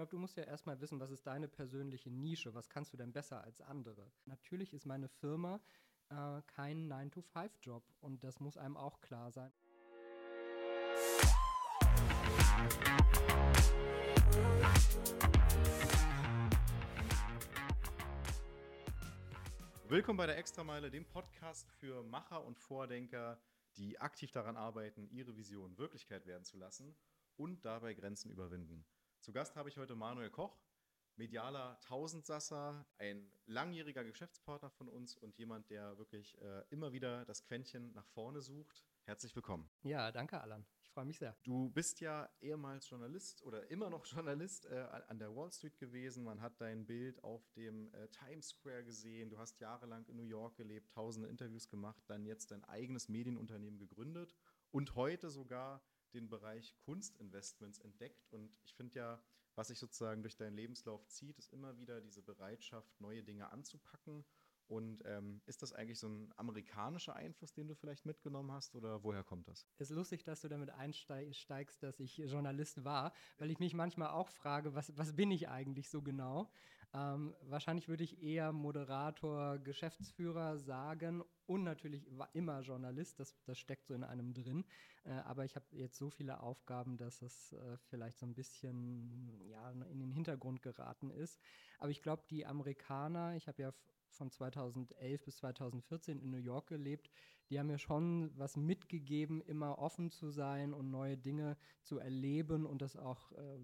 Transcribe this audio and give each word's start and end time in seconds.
glaube, 0.00 0.12
du 0.12 0.18
musst 0.18 0.38
ja 0.38 0.44
erstmal 0.44 0.80
wissen, 0.80 0.98
was 0.98 1.10
ist 1.10 1.26
deine 1.26 1.46
persönliche 1.46 2.10
Nische, 2.10 2.54
was 2.54 2.70
kannst 2.70 2.90
du 2.90 2.96
denn 2.96 3.12
besser 3.12 3.44
als 3.44 3.60
andere. 3.60 4.10
Natürlich 4.24 4.72
ist 4.72 4.86
meine 4.86 5.08
Firma 5.08 5.60
äh, 6.08 6.40
kein 6.46 6.90
9-to-5-Job 6.90 7.84
und 8.00 8.24
das 8.24 8.40
muss 8.40 8.56
einem 8.56 8.78
auch 8.78 9.02
klar 9.02 9.30
sein. 9.30 9.52
Willkommen 19.86 20.16
bei 20.16 20.26
der 20.26 20.38
Extrameile, 20.38 20.90
dem 20.90 21.04
Podcast 21.04 21.70
für 21.72 22.02
Macher 22.04 22.42
und 22.42 22.58
Vordenker, 22.58 23.38
die 23.76 24.00
aktiv 24.00 24.30
daran 24.32 24.56
arbeiten, 24.56 25.10
ihre 25.10 25.36
Vision 25.36 25.76
Wirklichkeit 25.76 26.24
werden 26.24 26.44
zu 26.44 26.56
lassen 26.56 26.96
und 27.36 27.66
dabei 27.66 27.92
Grenzen 27.92 28.30
überwinden. 28.30 28.86
Zu 29.20 29.32
Gast 29.32 29.54
habe 29.54 29.68
ich 29.68 29.76
heute 29.76 29.94
Manuel 29.94 30.30
Koch, 30.30 30.58
medialer 31.16 31.78
Tausendsasser, 31.82 32.86
ein 32.96 33.30
langjähriger 33.44 34.02
Geschäftspartner 34.02 34.70
von 34.70 34.88
uns 34.88 35.14
und 35.14 35.36
jemand, 35.36 35.68
der 35.68 35.98
wirklich 35.98 36.40
äh, 36.40 36.64
immer 36.70 36.94
wieder 36.94 37.26
das 37.26 37.44
Quäntchen 37.44 37.92
nach 37.92 38.06
vorne 38.06 38.40
sucht. 38.40 38.82
Herzlich 39.04 39.36
willkommen. 39.36 39.68
Ja, 39.82 40.10
danke, 40.10 40.40
Alan. 40.40 40.64
Ich 40.82 40.90
freue 40.90 41.04
mich 41.04 41.18
sehr. 41.18 41.36
Du 41.42 41.68
bist 41.68 42.00
ja 42.00 42.30
ehemals 42.40 42.88
Journalist 42.88 43.42
oder 43.42 43.70
immer 43.70 43.90
noch 43.90 44.06
Journalist 44.06 44.64
äh, 44.64 44.86
an 45.08 45.18
der 45.18 45.36
Wall 45.36 45.52
Street 45.52 45.76
gewesen. 45.76 46.24
Man 46.24 46.40
hat 46.40 46.58
dein 46.58 46.86
Bild 46.86 47.22
auf 47.22 47.46
dem 47.50 47.92
äh, 47.92 48.08
Times 48.08 48.48
Square 48.48 48.84
gesehen. 48.84 49.28
Du 49.28 49.36
hast 49.36 49.60
jahrelang 49.60 50.06
in 50.06 50.16
New 50.16 50.22
York 50.24 50.56
gelebt, 50.56 50.90
tausende 50.92 51.28
Interviews 51.28 51.68
gemacht, 51.68 52.02
dann 52.06 52.24
jetzt 52.24 52.52
dein 52.52 52.64
eigenes 52.64 53.10
Medienunternehmen 53.10 53.78
gegründet 53.78 54.34
und 54.70 54.94
heute 54.94 55.28
sogar 55.28 55.82
den 56.12 56.28
Bereich 56.28 56.76
Kunstinvestments 56.84 57.78
entdeckt. 57.78 58.26
Und 58.30 58.56
ich 58.64 58.74
finde 58.74 58.98
ja, 58.98 59.22
was 59.54 59.68
sich 59.68 59.78
sozusagen 59.78 60.22
durch 60.22 60.36
deinen 60.36 60.54
Lebenslauf 60.54 61.06
zieht, 61.08 61.38
ist 61.38 61.52
immer 61.52 61.78
wieder 61.78 62.00
diese 62.00 62.22
Bereitschaft, 62.22 63.00
neue 63.00 63.22
Dinge 63.22 63.50
anzupacken. 63.50 64.24
Und 64.70 65.02
ähm, 65.04 65.42
ist 65.46 65.62
das 65.62 65.72
eigentlich 65.72 65.98
so 65.98 66.06
ein 66.08 66.32
amerikanischer 66.36 67.16
Einfluss, 67.16 67.52
den 67.52 67.66
du 67.66 67.74
vielleicht 67.74 68.06
mitgenommen 68.06 68.52
hast 68.52 68.76
oder 68.76 69.02
woher 69.02 69.24
kommt 69.24 69.48
das? 69.48 69.66
Es 69.78 69.90
ist 69.90 69.96
lustig, 69.96 70.22
dass 70.22 70.42
du 70.42 70.48
damit 70.48 70.70
einsteigst, 70.70 71.82
dass 71.82 71.98
ich 71.98 72.18
Journalist 72.18 72.84
war, 72.84 73.12
weil 73.38 73.50
ich 73.50 73.58
mich 73.58 73.74
manchmal 73.74 74.10
auch 74.10 74.28
frage, 74.28 74.72
was, 74.72 74.96
was 74.96 75.16
bin 75.16 75.32
ich 75.32 75.48
eigentlich 75.48 75.90
so 75.90 76.02
genau? 76.02 76.52
Ähm, 76.92 77.34
wahrscheinlich 77.42 77.88
würde 77.88 78.02
ich 78.02 78.20
eher 78.20 78.52
Moderator, 78.52 79.58
Geschäftsführer 79.58 80.58
sagen 80.58 81.22
und 81.46 81.62
natürlich 81.62 82.04
immer 82.32 82.60
Journalist, 82.62 83.20
das, 83.20 83.36
das 83.44 83.58
steckt 83.58 83.86
so 83.86 83.94
in 83.94 84.02
einem 84.02 84.34
drin. 84.34 84.64
Äh, 85.04 85.12
aber 85.12 85.44
ich 85.44 85.54
habe 85.54 85.66
jetzt 85.70 85.96
so 85.96 86.10
viele 86.10 86.40
Aufgaben, 86.40 86.96
dass 86.96 87.22
es 87.22 87.52
äh, 87.52 87.76
vielleicht 87.88 88.18
so 88.18 88.26
ein 88.26 88.34
bisschen 88.34 89.40
ja, 89.48 89.70
in 89.70 90.00
den 90.00 90.10
Hintergrund 90.10 90.62
geraten 90.62 91.10
ist. 91.10 91.40
Aber 91.78 91.90
ich 91.90 92.02
glaube, 92.02 92.24
die 92.28 92.44
Amerikaner, 92.44 93.36
ich 93.36 93.46
habe 93.46 93.62
ja 93.62 93.72
von 94.08 94.30
2011 94.30 95.24
bis 95.24 95.36
2014 95.36 96.20
in 96.20 96.30
New 96.30 96.38
York 96.38 96.66
gelebt, 96.68 97.10
die 97.48 97.58
haben 97.58 97.68
mir 97.68 97.78
schon 97.78 98.32
was 98.36 98.56
mitgegeben, 98.56 99.40
immer 99.42 99.78
offen 99.78 100.10
zu 100.10 100.30
sein 100.30 100.72
und 100.72 100.90
neue 100.90 101.16
Dinge 101.16 101.56
zu 101.82 101.98
erleben 101.98 102.66
und 102.66 102.82
das 102.82 102.96
auch 102.96 103.30
äh, 103.32 103.58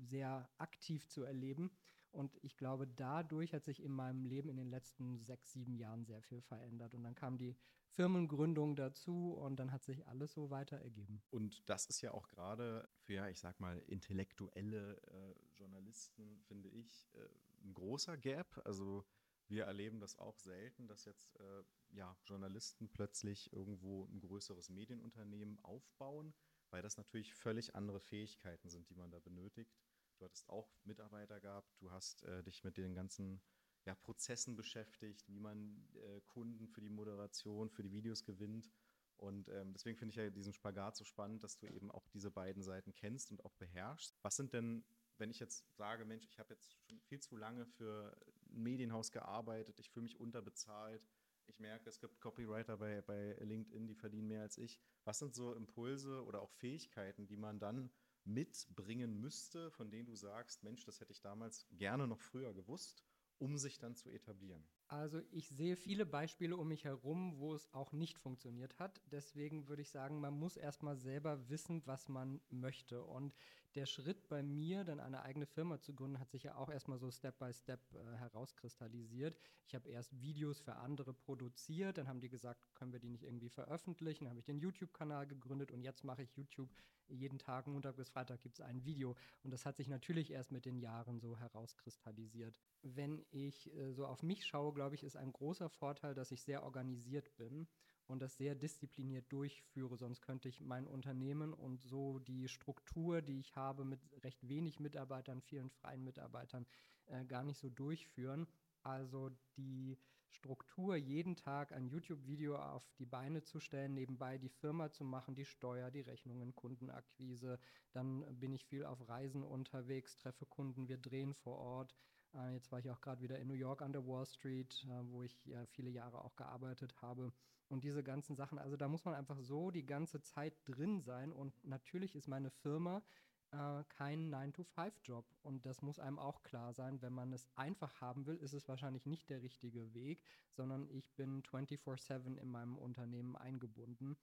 sehr 0.00 0.48
aktiv 0.58 1.06
zu 1.06 1.22
erleben. 1.22 1.70
Und 2.12 2.38
ich 2.42 2.56
glaube, 2.56 2.86
dadurch 2.86 3.54
hat 3.54 3.64
sich 3.64 3.82
in 3.82 3.92
meinem 3.92 4.24
Leben 4.24 4.48
in 4.48 4.56
den 4.56 4.68
letzten 4.68 5.18
sechs, 5.24 5.52
sieben 5.52 5.76
Jahren 5.76 6.04
sehr 6.04 6.22
viel 6.22 6.42
verändert. 6.42 6.94
Und 6.94 7.02
dann 7.04 7.14
kam 7.14 7.38
die 7.38 7.56
Firmengründung 7.92 8.76
dazu 8.76 9.32
und 9.34 9.56
dann 9.56 9.72
hat 9.72 9.84
sich 9.84 10.06
alles 10.06 10.32
so 10.32 10.50
weiter 10.50 10.78
ergeben. 10.78 11.22
Und 11.30 11.68
das 11.68 11.86
ist 11.86 12.00
ja 12.00 12.12
auch 12.12 12.28
gerade 12.28 12.88
für, 12.94 13.28
ich 13.28 13.40
sag 13.40 13.60
mal, 13.60 13.78
intellektuelle 13.86 14.96
äh, 14.96 15.34
Journalisten, 15.58 16.40
finde 16.42 16.68
ich, 16.68 17.10
äh, 17.14 17.28
ein 17.64 17.74
großer 17.74 18.16
Gap. 18.16 18.60
Also 18.64 19.04
wir 19.48 19.64
erleben 19.64 20.00
das 20.00 20.18
auch 20.18 20.38
selten, 20.38 20.86
dass 20.88 21.04
jetzt 21.04 21.36
äh, 21.36 21.62
ja, 21.92 22.16
Journalisten 22.24 22.88
plötzlich 22.88 23.52
irgendwo 23.52 24.06
ein 24.06 24.20
größeres 24.20 24.70
Medienunternehmen 24.70 25.58
aufbauen, 25.62 26.32
weil 26.70 26.82
das 26.82 26.96
natürlich 26.96 27.34
völlig 27.34 27.74
andere 27.74 28.00
Fähigkeiten 28.00 28.70
sind, 28.70 28.88
die 28.88 28.94
man 28.94 29.10
da 29.10 29.18
benötigt. 29.18 29.76
Du 30.22 30.26
hattest 30.26 30.48
auch 30.48 30.70
Mitarbeiter 30.84 31.40
gehabt, 31.40 31.74
du 31.80 31.90
hast 31.90 32.22
äh, 32.22 32.44
dich 32.44 32.62
mit 32.62 32.76
den 32.76 32.94
ganzen 32.94 33.42
ja, 33.84 33.96
Prozessen 33.96 34.54
beschäftigt, 34.54 35.26
wie 35.26 35.40
man 35.40 35.84
äh, 35.96 36.20
Kunden 36.20 36.68
für 36.68 36.80
die 36.80 36.90
Moderation, 36.90 37.68
für 37.68 37.82
die 37.82 37.90
Videos 37.90 38.24
gewinnt. 38.24 38.70
Und 39.16 39.48
ähm, 39.48 39.72
deswegen 39.72 39.98
finde 39.98 40.10
ich 40.10 40.16
ja 40.16 40.30
diesen 40.30 40.52
Spagat 40.52 40.96
so 40.96 41.02
spannend, 41.02 41.42
dass 41.42 41.58
du 41.58 41.66
eben 41.66 41.90
auch 41.90 42.06
diese 42.06 42.30
beiden 42.30 42.62
Seiten 42.62 42.94
kennst 42.94 43.32
und 43.32 43.44
auch 43.44 43.54
beherrschst. 43.54 44.16
Was 44.22 44.36
sind 44.36 44.52
denn 44.52 44.84
wenn 45.18 45.30
ich 45.30 45.40
jetzt 45.40 45.64
sage, 45.76 46.04
Mensch, 46.04 46.24
ich 46.24 46.38
habe 46.38 46.54
jetzt 46.54 46.72
schon 46.86 47.00
viel 47.00 47.20
zu 47.20 47.36
lange 47.36 47.66
für 47.66 48.16
ein 48.48 48.62
Medienhaus 48.62 49.10
gearbeitet, 49.10 49.78
ich 49.80 49.90
fühle 49.90 50.04
mich 50.04 50.20
unterbezahlt, 50.20 51.04
ich 51.46 51.58
merke, 51.58 51.88
es 51.88 51.98
gibt 52.00 52.20
Copywriter 52.20 52.76
bei, 52.76 53.02
bei 53.02 53.36
LinkedIn, 53.40 53.88
die 53.88 53.94
verdienen 53.96 54.28
mehr 54.28 54.42
als 54.42 54.56
ich. 54.56 54.80
Was 55.04 55.18
sind 55.18 55.34
so 55.34 55.52
Impulse 55.54 56.24
oder 56.24 56.40
auch 56.42 56.50
Fähigkeiten, 56.50 57.26
die 57.26 57.36
man 57.36 57.58
dann 57.58 57.90
mitbringen 58.24 59.20
müsste, 59.20 59.70
von 59.70 59.90
denen 59.90 60.06
du 60.06 60.14
sagst, 60.14 60.62
Mensch, 60.62 60.84
das 60.84 61.00
hätte 61.00 61.12
ich 61.12 61.20
damals 61.20 61.66
gerne 61.72 62.06
noch 62.06 62.20
früher 62.20 62.52
gewusst, 62.54 63.04
um 63.38 63.58
sich 63.58 63.78
dann 63.78 63.96
zu 63.96 64.10
etablieren? 64.10 64.64
Also 64.88 65.22
ich 65.30 65.48
sehe 65.48 65.76
viele 65.76 66.04
Beispiele 66.04 66.56
um 66.56 66.68
mich 66.68 66.84
herum, 66.84 67.38
wo 67.38 67.54
es 67.54 67.72
auch 67.72 67.92
nicht 67.92 68.18
funktioniert 68.18 68.78
hat. 68.78 69.00
Deswegen 69.06 69.68
würde 69.68 69.82
ich 69.82 69.90
sagen, 69.90 70.20
man 70.20 70.38
muss 70.38 70.56
erstmal 70.56 70.96
selber 70.96 71.48
wissen, 71.48 71.82
was 71.86 72.08
man 72.08 72.40
möchte. 72.50 73.02
Und 73.02 73.34
der 73.74 73.86
Schritt 73.86 74.28
bei 74.28 74.42
mir, 74.42 74.84
dann 74.84 75.00
eine 75.00 75.22
eigene 75.22 75.46
Firma 75.46 75.80
zu 75.80 75.94
gründen, 75.94 76.18
hat 76.18 76.30
sich 76.30 76.42
ja 76.44 76.56
auch 76.56 76.70
erstmal 76.70 76.98
so 76.98 77.10
Step 77.10 77.38
by 77.38 77.52
Step 77.52 77.80
äh, 77.94 78.16
herauskristallisiert. 78.16 79.38
Ich 79.66 79.74
habe 79.74 79.88
erst 79.88 80.20
Videos 80.20 80.60
für 80.60 80.76
andere 80.76 81.14
produziert, 81.14 81.98
dann 81.98 82.08
haben 82.08 82.20
die 82.20 82.28
gesagt, 82.28 82.74
können 82.74 82.92
wir 82.92 83.00
die 83.00 83.08
nicht 83.08 83.24
irgendwie 83.24 83.48
veröffentlichen. 83.48 84.24
Dann 84.24 84.30
habe 84.30 84.40
ich 84.40 84.46
den 84.46 84.58
YouTube-Kanal 84.58 85.26
gegründet 85.26 85.70
und 85.70 85.82
jetzt 85.82 86.04
mache 86.04 86.22
ich 86.22 86.36
YouTube 86.36 86.70
jeden 87.08 87.38
Tag, 87.38 87.66
Montag 87.66 87.96
bis 87.96 88.08
Freitag 88.08 88.40
gibt 88.40 88.58
es 88.58 88.64
ein 88.64 88.84
Video. 88.84 89.16
Und 89.42 89.50
das 89.50 89.66
hat 89.66 89.76
sich 89.76 89.88
natürlich 89.88 90.30
erst 90.30 90.52
mit 90.52 90.64
den 90.64 90.78
Jahren 90.78 91.20
so 91.20 91.36
herauskristallisiert. 91.36 92.58
Wenn 92.82 93.24
ich 93.30 93.72
äh, 93.74 93.92
so 93.92 94.06
auf 94.06 94.22
mich 94.22 94.46
schaue, 94.46 94.72
glaube 94.72 94.94
ich, 94.94 95.04
ist 95.04 95.16
ein 95.16 95.32
großer 95.32 95.68
Vorteil, 95.68 96.14
dass 96.14 96.30
ich 96.30 96.42
sehr 96.42 96.62
organisiert 96.62 97.36
bin 97.36 97.66
und 98.06 98.20
das 98.20 98.36
sehr 98.36 98.54
diszipliniert 98.54 99.30
durchführe. 99.32 99.96
Sonst 99.96 100.22
könnte 100.22 100.48
ich 100.48 100.60
mein 100.60 100.86
Unternehmen 100.86 101.52
und 101.52 101.82
so 101.82 102.18
die 102.18 102.48
Struktur, 102.48 103.22
die 103.22 103.40
ich 103.40 103.56
habe 103.56 103.84
mit 103.84 104.00
recht 104.22 104.48
wenig 104.48 104.80
Mitarbeitern, 104.80 105.40
vielen 105.40 105.70
freien 105.70 106.04
Mitarbeitern, 106.04 106.66
äh, 107.06 107.24
gar 107.24 107.44
nicht 107.44 107.58
so 107.58 107.68
durchführen. 107.68 108.46
Also 108.82 109.30
die 109.56 109.98
Struktur, 110.32 110.96
jeden 110.96 111.36
Tag 111.36 111.72
ein 111.72 111.86
YouTube-Video 111.86 112.56
auf 112.56 112.82
die 112.98 113.06
Beine 113.06 113.42
zu 113.42 113.60
stellen, 113.60 113.94
nebenbei 113.94 114.38
die 114.38 114.48
Firma 114.48 114.90
zu 114.90 115.04
machen, 115.04 115.34
die 115.34 115.44
Steuer, 115.44 115.90
die 115.90 116.00
Rechnungen, 116.00 116.54
Kundenakquise. 116.54 117.58
Dann 117.92 118.24
bin 118.38 118.52
ich 118.52 118.64
viel 118.64 118.84
auf 118.84 119.08
Reisen 119.08 119.44
unterwegs, 119.44 120.16
treffe 120.16 120.46
Kunden, 120.46 120.88
wir 120.88 120.98
drehen 120.98 121.34
vor 121.34 121.58
Ort. 121.58 121.94
Äh, 122.34 122.54
jetzt 122.54 122.72
war 122.72 122.78
ich 122.78 122.90
auch 122.90 123.00
gerade 123.00 123.22
wieder 123.22 123.38
in 123.38 123.48
New 123.48 123.54
York 123.54 123.82
an 123.82 123.92
der 123.92 124.06
Wall 124.06 124.26
Street, 124.26 124.84
äh, 124.88 125.10
wo 125.10 125.22
ich 125.22 125.36
viele 125.68 125.90
Jahre 125.90 126.24
auch 126.24 126.34
gearbeitet 126.36 127.00
habe. 127.02 127.32
Und 127.72 127.84
diese 127.84 128.02
ganzen 128.02 128.36
Sachen, 128.36 128.58
also 128.58 128.76
da 128.76 128.86
muss 128.86 129.06
man 129.06 129.14
einfach 129.14 129.40
so 129.40 129.70
die 129.70 129.86
ganze 129.86 130.20
Zeit 130.20 130.52
drin 130.66 131.00
sein. 131.00 131.32
Und 131.32 131.54
natürlich 131.64 132.14
ist 132.14 132.28
meine 132.28 132.50
Firma 132.50 133.02
äh, 133.50 133.82
kein 133.88 134.30
9-to-5-Job. 134.30 135.24
Und 135.42 135.64
das 135.64 135.80
muss 135.80 135.98
einem 135.98 136.18
auch 136.18 136.42
klar 136.42 136.74
sein. 136.74 137.00
Wenn 137.00 137.14
man 137.14 137.32
es 137.32 137.48
einfach 137.56 137.98
haben 138.02 138.26
will, 138.26 138.36
ist 138.36 138.52
es 138.52 138.68
wahrscheinlich 138.68 139.06
nicht 139.06 139.30
der 139.30 139.40
richtige 139.40 139.94
Weg, 139.94 140.22
sondern 140.50 140.86
ich 140.90 141.14
bin 141.14 141.42
24-7 141.44 142.36
in 142.36 142.50
meinem 142.50 142.76
Unternehmen 142.76 143.36
eingebunden. 143.36 144.18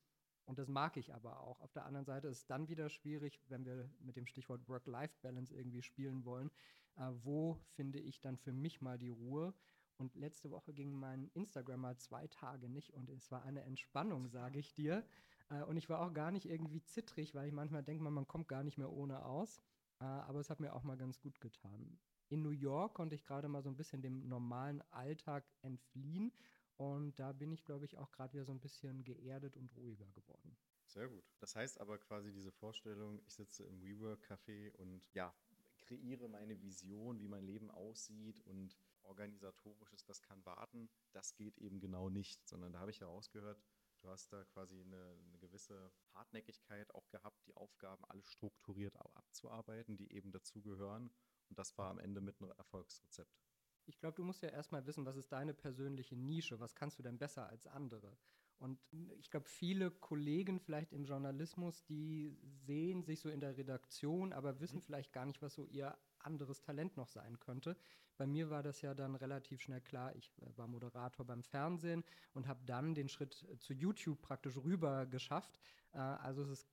Und 0.45 0.59
das 0.59 0.67
mag 0.67 0.95
ich 0.97 1.15
aber 1.15 1.39
auch. 1.41 1.59
Auf 1.61 1.73
der 1.73 1.87
anderen 1.87 2.05
Seite 2.05 2.27
ist 2.27 2.37
es 2.37 2.45
dann 2.45 2.67
wieder 2.67 2.87
schwierig, 2.87 3.41
wenn 3.47 3.65
wir 3.65 3.89
mit 3.99 4.15
dem 4.15 4.27
Stichwort 4.27 4.69
Work-Life-Balance 4.69 5.55
irgendwie 5.55 5.81
spielen 5.81 6.23
wollen. 6.23 6.51
Äh, 6.97 7.09
wo 7.23 7.57
finde 7.73 7.99
ich 7.99 8.21
dann 8.21 8.37
für 8.37 8.51
mich 8.53 8.79
mal 8.79 8.99
die 8.99 9.09
Ruhe? 9.09 9.55
Und 9.99 10.15
letzte 10.15 10.49
Woche 10.49 10.73
ging 10.73 10.93
mein 10.93 11.29
Instagram 11.33 11.81
mal 11.81 11.97
zwei 11.97 12.27
Tage 12.27 12.69
nicht 12.69 12.93
und 12.93 13.09
es 13.09 13.29
war 13.31 13.43
eine 13.43 13.63
Entspannung, 13.63 14.29
sage 14.29 14.57
ich 14.57 14.73
dir. 14.73 15.05
Äh, 15.49 15.63
und 15.63 15.75
ich 15.75 15.89
war 15.89 15.99
auch 15.99 16.13
gar 16.13 16.31
nicht 16.31 16.45
irgendwie 16.45 16.81
zittrig, 16.81 17.35
weil 17.35 17.47
ich 17.47 17.53
manchmal 17.53 17.83
denke, 17.83 18.01
man, 18.01 18.13
man 18.13 18.27
kommt 18.27 18.47
gar 18.47 18.63
nicht 18.63 18.77
mehr 18.77 18.91
ohne 18.91 19.25
aus. 19.25 19.61
Äh, 19.99 20.05
aber 20.05 20.39
es 20.39 20.49
hat 20.49 20.61
mir 20.61 20.73
auch 20.73 20.83
mal 20.83 20.97
ganz 20.97 21.19
gut 21.19 21.41
getan. 21.41 21.99
In 22.29 22.41
New 22.41 22.51
York 22.51 22.93
konnte 22.93 23.15
ich 23.15 23.25
gerade 23.25 23.49
mal 23.49 23.61
so 23.61 23.69
ein 23.69 23.75
bisschen 23.75 24.01
dem 24.01 24.27
normalen 24.27 24.81
Alltag 24.91 25.43
entfliehen 25.63 26.31
und 26.77 27.19
da 27.19 27.33
bin 27.33 27.51
ich, 27.51 27.65
glaube 27.65 27.83
ich, 27.83 27.97
auch 27.97 28.11
gerade 28.11 28.33
wieder 28.33 28.45
so 28.45 28.53
ein 28.53 28.61
bisschen 28.61 29.03
geerdet 29.03 29.57
und 29.57 29.75
ruhiger 29.75 30.09
geworden. 30.11 30.55
Sehr 30.85 31.09
gut. 31.09 31.25
Das 31.39 31.55
heißt 31.55 31.81
aber 31.81 31.97
quasi 31.97 32.31
diese 32.31 32.51
Vorstellung, 32.51 33.19
ich 33.25 33.33
sitze 33.33 33.65
im 33.65 33.81
WeWork-Café 33.81 34.71
und 34.77 35.03
ja, 35.13 35.33
kreiere 35.77 36.29
meine 36.29 36.61
Vision, 36.61 37.19
wie 37.19 37.27
mein 37.27 37.43
Leben 37.43 37.69
aussieht 37.69 38.39
und 38.45 38.77
organisatorisches, 39.03 40.05
das 40.05 40.21
kann 40.21 40.45
warten, 40.45 40.89
das 41.11 41.35
geht 41.35 41.57
eben 41.57 41.79
genau 41.79 42.09
nicht, 42.09 42.47
sondern 42.47 42.73
da 42.73 42.79
habe 42.79 42.91
ich 42.91 43.01
herausgehört, 43.01 43.61
du 44.01 44.09
hast 44.09 44.31
da 44.31 44.43
quasi 44.45 44.81
eine, 44.81 45.17
eine, 45.27 45.39
gewisse 45.39 45.91
Hartnäckigkeit 46.13 46.93
auch 46.95 47.09
gehabt, 47.09 47.45
die 47.45 47.55
Aufgaben 47.55 48.03
alle 48.05 48.23
strukturiert 48.23 48.95
abzuarbeiten, 49.15 49.97
die 49.97 50.11
eben 50.13 50.31
dazugehören 50.31 51.11
Und 51.49 51.59
das 51.59 51.77
war 51.77 51.89
am 51.89 51.99
Ende 51.99 52.21
mit 52.21 52.39
ein 52.41 52.51
Erfolgsrezept. 52.51 53.39
Ich 53.85 53.97
glaube, 53.99 54.15
du 54.15 54.23
musst 54.23 54.43
ja 54.43 54.49
erstmal 54.49 54.85
wissen, 54.85 55.05
was 55.05 55.15
ist 55.15 55.31
deine 55.31 55.53
persönliche 55.53 56.15
Nische, 56.15 56.59
was 56.59 56.75
kannst 56.75 56.99
du 56.99 57.03
denn 57.03 57.17
besser 57.17 57.47
als 57.47 57.65
andere? 57.65 58.17
Und 58.59 58.77
ich 59.19 59.31
glaube, 59.31 59.47
viele 59.47 59.89
Kollegen 59.89 60.59
vielleicht 60.59 60.91
im 60.91 61.05
Journalismus, 61.05 61.83
die 61.85 62.37
sehen 62.65 63.03
sich 63.03 63.21
so 63.21 63.29
in 63.29 63.39
der 63.39 63.57
Redaktion, 63.57 64.33
aber 64.33 64.59
wissen 64.59 64.77
mhm. 64.77 64.81
vielleicht 64.81 65.13
gar 65.13 65.25
nicht, 65.25 65.41
was 65.41 65.53
so 65.53 65.63
ihr 65.65 65.97
anderes 66.19 66.61
Talent 66.61 66.97
noch 66.97 67.07
sein 67.07 67.39
könnte. 67.39 67.77
Bei 68.17 68.27
mir 68.27 68.49
war 68.49 68.61
das 68.61 68.81
ja 68.81 68.93
dann 68.93 69.15
relativ 69.15 69.61
schnell 69.61 69.79
klar. 69.79 70.13
Ich 70.15 70.29
äh, 70.41 70.57
war 70.57 70.67
Moderator 70.67 71.25
beim 71.25 71.41
Fernsehen 71.41 72.03
und 72.33 72.47
habe 72.47 72.59
dann 72.65 72.93
den 72.93 73.07
Schritt 73.07 73.47
zu 73.59 73.73
YouTube 73.73 74.21
praktisch 74.21 74.57
rüber 74.57 75.05
geschafft. 75.05 75.57
Äh, 75.93 75.99
also 75.99 76.43
es 76.43 76.67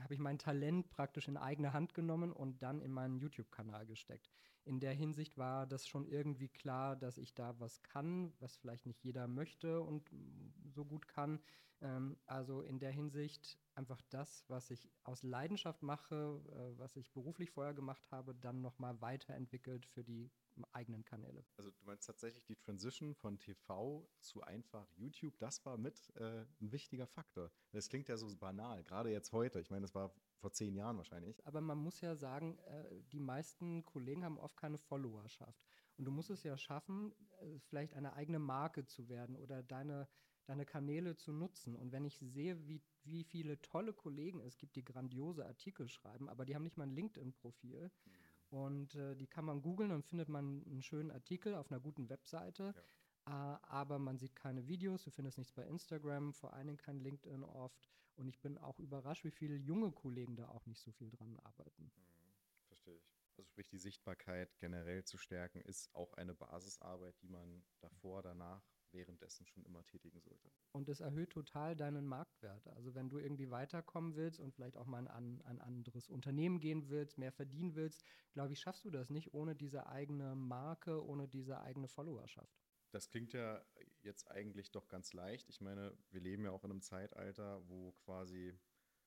habe 0.00 0.12
ich 0.12 0.20
mein 0.20 0.38
Talent 0.38 0.90
praktisch 0.90 1.28
in 1.28 1.38
eigene 1.38 1.72
Hand 1.72 1.94
genommen 1.94 2.30
und 2.30 2.62
dann 2.62 2.82
in 2.82 2.92
meinen 2.92 3.16
YouTube-Kanal 3.16 3.86
gesteckt 3.86 4.30
in 4.64 4.80
der 4.80 4.92
Hinsicht 4.92 5.36
war 5.36 5.66
das 5.66 5.86
schon 5.86 6.06
irgendwie 6.06 6.48
klar, 6.48 6.96
dass 6.96 7.18
ich 7.18 7.34
da 7.34 7.58
was 7.58 7.82
kann, 7.82 8.32
was 8.38 8.56
vielleicht 8.56 8.86
nicht 8.86 9.02
jeder 9.02 9.26
möchte 9.26 9.80
und 9.80 10.10
so 10.68 10.84
gut 10.84 11.08
kann. 11.08 11.40
Ähm, 11.80 12.16
also 12.26 12.62
in 12.62 12.78
der 12.78 12.92
Hinsicht 12.92 13.58
einfach 13.74 14.00
das, 14.10 14.44
was 14.48 14.70
ich 14.70 14.88
aus 15.02 15.22
Leidenschaft 15.22 15.82
mache, 15.82 16.42
äh, 16.50 16.78
was 16.78 16.96
ich 16.96 17.12
beruflich 17.12 17.50
vorher 17.50 17.74
gemacht 17.74 18.10
habe, 18.10 18.34
dann 18.34 18.60
nochmal 18.60 19.00
weiterentwickelt 19.00 19.86
für 19.86 20.04
die 20.04 20.30
eigenen 20.72 21.04
Kanäle. 21.04 21.44
Also 21.56 21.70
du 21.70 21.84
meinst 21.84 22.06
tatsächlich 22.06 22.44
die 22.44 22.56
Transition 22.56 23.14
von 23.14 23.38
TV 23.38 24.06
zu 24.20 24.42
einfach 24.42 24.90
YouTube, 24.96 25.38
das 25.38 25.64
war 25.64 25.76
mit 25.76 26.12
äh, 26.16 26.44
ein 26.60 26.72
wichtiger 26.72 27.06
Faktor. 27.06 27.50
Das 27.72 27.88
klingt 27.88 28.08
ja 28.08 28.16
so 28.16 28.34
banal, 28.36 28.82
gerade 28.84 29.10
jetzt 29.10 29.32
heute. 29.32 29.60
Ich 29.60 29.70
meine, 29.70 29.82
das 29.82 29.94
war 29.94 30.14
vor 30.36 30.52
zehn 30.52 30.74
Jahren 30.74 30.96
wahrscheinlich. 30.96 31.44
Aber 31.46 31.60
man 31.60 31.78
muss 31.78 32.00
ja 32.00 32.16
sagen, 32.16 32.58
äh, 32.58 33.02
die 33.12 33.20
meisten 33.20 33.84
Kollegen 33.84 34.24
haben 34.24 34.38
oft 34.38 34.56
keine 34.56 34.78
Followerschaft. 34.78 35.62
Und 35.96 36.04
du 36.04 36.10
musst 36.10 36.30
es 36.30 36.42
ja 36.42 36.56
schaffen, 36.56 37.14
äh, 37.40 37.58
vielleicht 37.60 37.94
eine 37.94 38.14
eigene 38.14 38.38
Marke 38.38 38.84
zu 38.86 39.08
werden 39.08 39.36
oder 39.36 39.62
deine, 39.62 40.08
deine 40.46 40.66
Kanäle 40.66 41.16
zu 41.16 41.32
nutzen. 41.32 41.76
Und 41.76 41.92
wenn 41.92 42.04
ich 42.04 42.18
sehe, 42.18 42.66
wie, 42.66 42.82
wie 43.04 43.24
viele 43.24 43.60
tolle 43.62 43.92
Kollegen 43.92 44.40
es 44.40 44.58
gibt, 44.58 44.76
die 44.76 44.84
grandiose 44.84 45.46
Artikel 45.46 45.88
schreiben, 45.88 46.28
aber 46.28 46.44
die 46.44 46.54
haben 46.54 46.64
nicht 46.64 46.76
mal 46.76 46.86
ein 46.86 46.94
LinkedIn-Profil. 46.94 47.90
Mhm 48.04 48.21
und 48.52 48.94
äh, 48.96 49.16
die 49.16 49.26
kann 49.26 49.46
man 49.46 49.62
googeln 49.62 49.92
und 49.92 50.04
findet 50.04 50.28
man 50.28 50.62
einen 50.66 50.82
schönen 50.82 51.10
Artikel 51.10 51.54
auf 51.54 51.70
einer 51.70 51.80
guten 51.80 52.10
Webseite. 52.10 52.74
Ja. 53.26 53.54
Äh, 53.54 53.58
aber 53.62 53.98
man 53.98 54.18
sieht 54.18 54.36
keine 54.36 54.68
Videos, 54.68 55.04
du 55.04 55.10
findest 55.10 55.38
nichts 55.38 55.52
bei 55.54 55.64
Instagram, 55.64 56.34
vor 56.34 56.52
allen 56.52 56.66
Dingen 56.66 56.78
kein 56.78 57.00
LinkedIn 57.00 57.44
oft. 57.44 57.88
Und 58.14 58.28
ich 58.28 58.38
bin 58.40 58.58
auch 58.58 58.78
überrascht, 58.78 59.24
wie 59.24 59.30
viele 59.30 59.56
junge 59.56 59.90
Kollegen 59.90 60.36
da 60.36 60.48
auch 60.48 60.66
nicht 60.66 60.80
so 60.80 60.92
viel 60.92 61.10
dran 61.10 61.38
arbeiten. 61.38 61.84
Mhm, 61.84 62.34
verstehe 62.68 62.96
ich. 62.96 63.16
Also 63.30 63.42
sprich, 63.44 63.68
die 63.68 63.78
Sichtbarkeit 63.78 64.58
generell 64.58 65.02
zu 65.04 65.16
stärken, 65.16 65.62
ist 65.62 65.94
auch 65.94 66.12
eine 66.14 66.34
Basisarbeit, 66.34 67.14
die 67.22 67.28
man 67.28 67.64
davor, 67.80 68.22
danach 68.22 68.62
währenddessen 68.92 69.46
schon 69.46 69.64
immer 69.64 69.84
tätigen 69.86 70.20
sollte. 70.20 70.50
Und 70.72 70.88
es 70.88 71.00
erhöht 71.00 71.30
total 71.30 71.76
deinen 71.76 72.06
Marktwert. 72.06 72.66
Also 72.68 72.94
wenn 72.94 73.08
du 73.08 73.18
irgendwie 73.18 73.50
weiterkommen 73.50 74.16
willst 74.16 74.40
und 74.40 74.54
vielleicht 74.54 74.76
auch 74.76 74.86
mal 74.86 75.06
an 75.08 75.42
ein 75.42 75.60
anderes 75.60 76.08
Unternehmen 76.08 76.60
gehen 76.60 76.88
willst, 76.88 77.18
mehr 77.18 77.32
verdienen 77.32 77.74
willst, 77.74 78.04
glaube 78.32 78.52
ich, 78.52 78.60
schaffst 78.60 78.84
du 78.84 78.90
das 78.90 79.10
nicht 79.10 79.34
ohne 79.34 79.54
diese 79.54 79.86
eigene 79.86 80.34
Marke, 80.34 81.04
ohne 81.04 81.28
diese 81.28 81.60
eigene 81.60 81.88
Followerschaft. 81.88 82.62
Das 82.90 83.08
klingt 83.08 83.32
ja 83.32 83.64
jetzt 84.02 84.30
eigentlich 84.30 84.70
doch 84.70 84.88
ganz 84.88 85.12
leicht. 85.14 85.48
Ich 85.48 85.60
meine, 85.60 85.96
wir 86.10 86.20
leben 86.20 86.44
ja 86.44 86.50
auch 86.50 86.64
in 86.64 86.70
einem 86.70 86.82
Zeitalter, 86.82 87.66
wo 87.68 87.92
quasi 87.92 88.54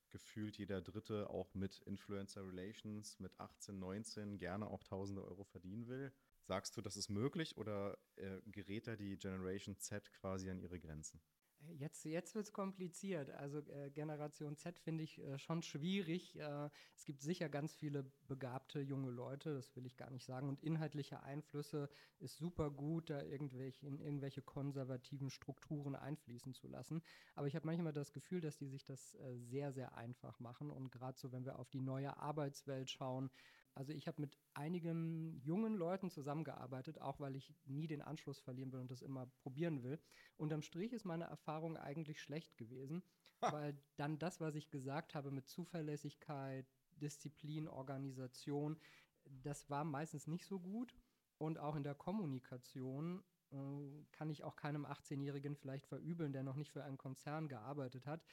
gefühlt 0.09 0.57
jeder 0.57 0.81
Dritte 0.81 1.29
auch 1.29 1.53
mit 1.53 1.79
Influencer 1.79 2.47
Relations 2.47 3.19
mit 3.19 3.37
18, 3.39 3.77
19 3.77 4.37
gerne 4.37 4.67
auch 4.67 4.83
tausende 4.83 5.23
Euro 5.23 5.43
verdienen 5.43 5.87
will. 5.87 6.13
Sagst 6.47 6.77
du, 6.77 6.81
das 6.81 6.95
ist 6.95 7.09
möglich 7.09 7.57
oder 7.57 7.97
äh, 8.17 8.39
gerät 8.45 8.85
da 8.85 8.95
die 8.95 9.17
Generation 9.17 9.77
Z 9.79 10.11
quasi 10.13 10.49
an 10.51 10.59
ihre 10.59 10.79
Grenzen? 10.79 11.19
Äh, 11.61 11.73
jetzt, 11.73 12.05
jetzt 12.05 12.35
wird 12.35 12.45
es 12.45 12.53
kompliziert. 12.53 13.31
Also 13.31 13.59
äh, 13.71 13.89
Generation 13.89 14.55
Z 14.55 14.79
finde 14.79 15.03
ich 15.03 15.19
äh, 15.19 15.37
schon 15.39 15.61
schwierig. 15.61 16.37
Äh, 16.37 16.69
es 16.95 17.05
gibt 17.05 17.21
sicher 17.21 17.49
ganz 17.49 17.73
viele 17.73 18.03
begabte 18.27 18.79
junge 18.79 19.09
Leute, 19.09 19.55
das 19.55 19.75
will 19.75 19.85
ich 19.85 19.97
gar 19.97 20.11
nicht 20.11 20.25
sagen. 20.25 20.49
Und 20.49 20.61
inhaltliche 20.61 21.23
Einflüsse 21.23 21.89
ist 22.19 22.37
super 22.37 22.69
gut, 22.69 23.09
da 23.09 23.21
irgendwelche, 23.23 23.87
in 23.87 23.99
irgendwelche 23.99 24.41
konservativen 24.41 25.29
Strukturen 25.29 25.95
einfließen 25.95 26.53
zu 26.53 26.67
lassen. 26.67 27.01
Aber 27.33 27.47
ich 27.47 27.55
habe 27.55 27.65
manchmal 27.65 27.93
das 27.93 28.13
Gefühl, 28.13 28.41
dass 28.41 28.57
die 28.57 28.67
sich 28.67 28.83
das 28.83 29.15
äh, 29.15 29.37
sehr, 29.37 29.71
sehr 29.73 29.95
einfach 29.97 30.39
machen. 30.39 30.69
Und 30.69 30.91
gerade 30.91 31.17
so, 31.17 31.31
wenn 31.31 31.45
wir 31.45 31.59
auf 31.59 31.69
die 31.69 31.81
neue 31.81 32.15
Arbeitswelt 32.17 32.89
schauen, 32.89 33.29
also 33.75 33.91
ich 33.91 34.07
habe 34.07 34.21
mit 34.21 34.37
einigen 34.53 35.37
jungen 35.41 35.75
Leuten 35.75 36.09
zusammengearbeitet, 36.09 36.99
auch 37.01 37.19
weil 37.19 37.35
ich 37.35 37.53
nie 37.65 37.87
den 37.87 38.01
Anschluss 38.01 38.39
verlieren 38.39 38.71
will 38.71 38.79
und 38.79 38.89
das 38.89 39.01
immer 39.01 39.27
probieren 39.37 39.83
will. 39.83 39.99
Unterm 40.37 40.61
Strich 40.61 40.93
ist 40.93 41.03
meine 41.03 41.25
Erfahrung 41.25 41.75
eigentlich 41.75 42.21
schlecht 42.21 42.57
gewesen, 42.57 43.03
ha. 43.41 43.51
weil 43.51 43.77
dann 43.97 44.17
das, 44.17 44.39
was 44.39 44.55
ich 44.55 44.69
gesagt 44.69 45.13
habe 45.13 45.29
mit 45.29 45.49
Zuverlässigkeit, 45.49 46.65
Disziplin, 47.01 47.67
Organisation, 47.67 48.79
das 49.25 49.69
war 49.69 49.83
meistens 49.83 50.25
nicht 50.25 50.45
so 50.45 50.59
gut. 50.59 50.95
Und 51.37 51.57
auch 51.57 51.75
in 51.75 51.83
der 51.83 51.95
Kommunikation 51.95 53.25
äh, 53.51 54.05
kann 54.13 54.29
ich 54.29 54.45
auch 54.45 54.55
keinem 54.55 54.85
18-Jährigen 54.85 55.57
vielleicht 55.57 55.85
verübeln, 55.85 56.31
der 56.31 56.43
noch 56.43 56.55
nicht 56.55 56.71
für 56.71 56.85
einen 56.85 56.97
Konzern 56.97 57.49
gearbeitet 57.49 58.07
hat 58.07 58.23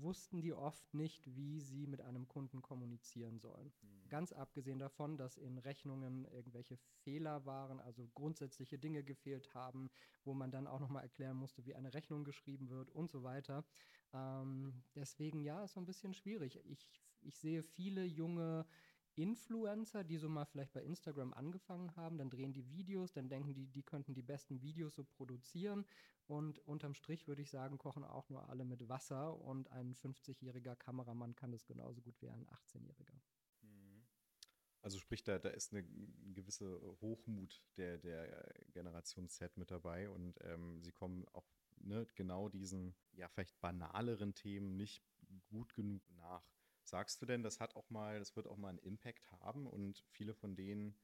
wussten 0.00 0.40
die 0.40 0.52
oft 0.52 0.92
nicht, 0.94 1.34
wie 1.36 1.60
sie 1.60 1.86
mit 1.86 2.00
einem 2.00 2.28
Kunden 2.28 2.62
kommunizieren 2.62 3.38
sollen. 3.38 3.72
Mhm. 3.82 4.08
Ganz 4.08 4.32
abgesehen 4.32 4.78
davon, 4.78 5.16
dass 5.16 5.38
in 5.38 5.58
Rechnungen 5.58 6.24
irgendwelche 6.26 6.76
Fehler 6.76 7.46
waren, 7.46 7.80
also 7.80 8.08
grundsätzliche 8.14 8.78
Dinge 8.78 9.02
gefehlt 9.04 9.54
haben, 9.54 9.90
wo 10.24 10.34
man 10.34 10.50
dann 10.50 10.66
auch 10.66 10.80
nochmal 10.80 11.04
erklären 11.04 11.36
musste, 11.36 11.64
wie 11.64 11.74
eine 11.74 11.94
Rechnung 11.94 12.24
geschrieben 12.24 12.68
wird 12.68 12.90
und 12.90 13.10
so 13.10 13.22
weiter. 13.22 13.64
Ähm, 14.12 14.82
deswegen 14.94 15.40
ja, 15.40 15.64
ist 15.64 15.72
so 15.74 15.80
ein 15.80 15.86
bisschen 15.86 16.14
schwierig. 16.14 16.60
Ich, 16.64 16.86
ich 17.20 17.36
sehe 17.38 17.62
viele 17.62 18.04
junge 18.04 18.66
Influencer, 19.14 20.04
die 20.04 20.16
so 20.16 20.28
mal 20.28 20.44
vielleicht 20.46 20.72
bei 20.72 20.82
Instagram 20.82 21.32
angefangen 21.34 21.94
haben, 21.96 22.18
dann 22.18 22.30
drehen 22.30 22.52
die 22.52 22.68
Videos, 22.70 23.12
dann 23.12 23.28
denken 23.28 23.54
die, 23.54 23.66
die 23.66 23.82
könnten 23.82 24.14
die 24.14 24.22
besten 24.22 24.62
Videos 24.62 24.94
so 24.94 25.04
produzieren 25.04 25.84
und 26.26 26.58
unterm 26.60 26.94
Strich 26.94 27.28
würde 27.28 27.42
ich 27.42 27.50
sagen, 27.50 27.78
kochen 27.78 28.04
auch 28.04 28.28
nur 28.30 28.48
alle 28.48 28.64
mit 28.64 28.88
Wasser 28.88 29.38
und 29.40 29.70
ein 29.70 29.94
50-jähriger 29.94 30.76
Kameramann 30.76 31.36
kann 31.36 31.52
das 31.52 31.66
genauso 31.66 32.00
gut 32.00 32.20
wie 32.22 32.28
ein 32.28 32.46
18-jähriger. 32.46 33.20
Mhm. 33.62 34.06
Also 34.80 34.98
sprich, 34.98 35.22
da, 35.22 35.38
da 35.38 35.50
ist 35.50 35.72
eine 35.72 35.84
gewisse 36.34 36.80
Hochmut 37.00 37.62
der, 37.76 37.98
der 37.98 38.52
Generation 38.72 39.28
Z 39.28 39.56
mit 39.56 39.70
dabei 39.70 40.10
und 40.10 40.38
ähm, 40.42 40.82
sie 40.82 40.92
kommen 40.92 41.24
auch 41.32 41.46
ne, 41.76 42.06
genau 42.14 42.48
diesen, 42.48 42.94
ja, 43.12 43.28
vielleicht 43.28 43.60
banaleren 43.60 44.34
Themen 44.34 44.76
nicht 44.76 45.04
gut 45.46 45.74
genug 45.74 46.02
nach. 46.10 46.44
Sagst 46.84 47.22
du 47.22 47.26
denn, 47.26 47.42
das 47.42 47.60
hat 47.60 47.76
auch 47.76 47.88
mal, 47.90 48.18
das 48.18 48.36
wird 48.36 48.46
auch 48.46 48.56
mal 48.56 48.70
einen 48.70 48.78
Impact 48.78 49.30
haben 49.30 49.66
und 49.66 50.04
viele 50.10 50.34
von 50.34 50.56
denen 50.56 50.96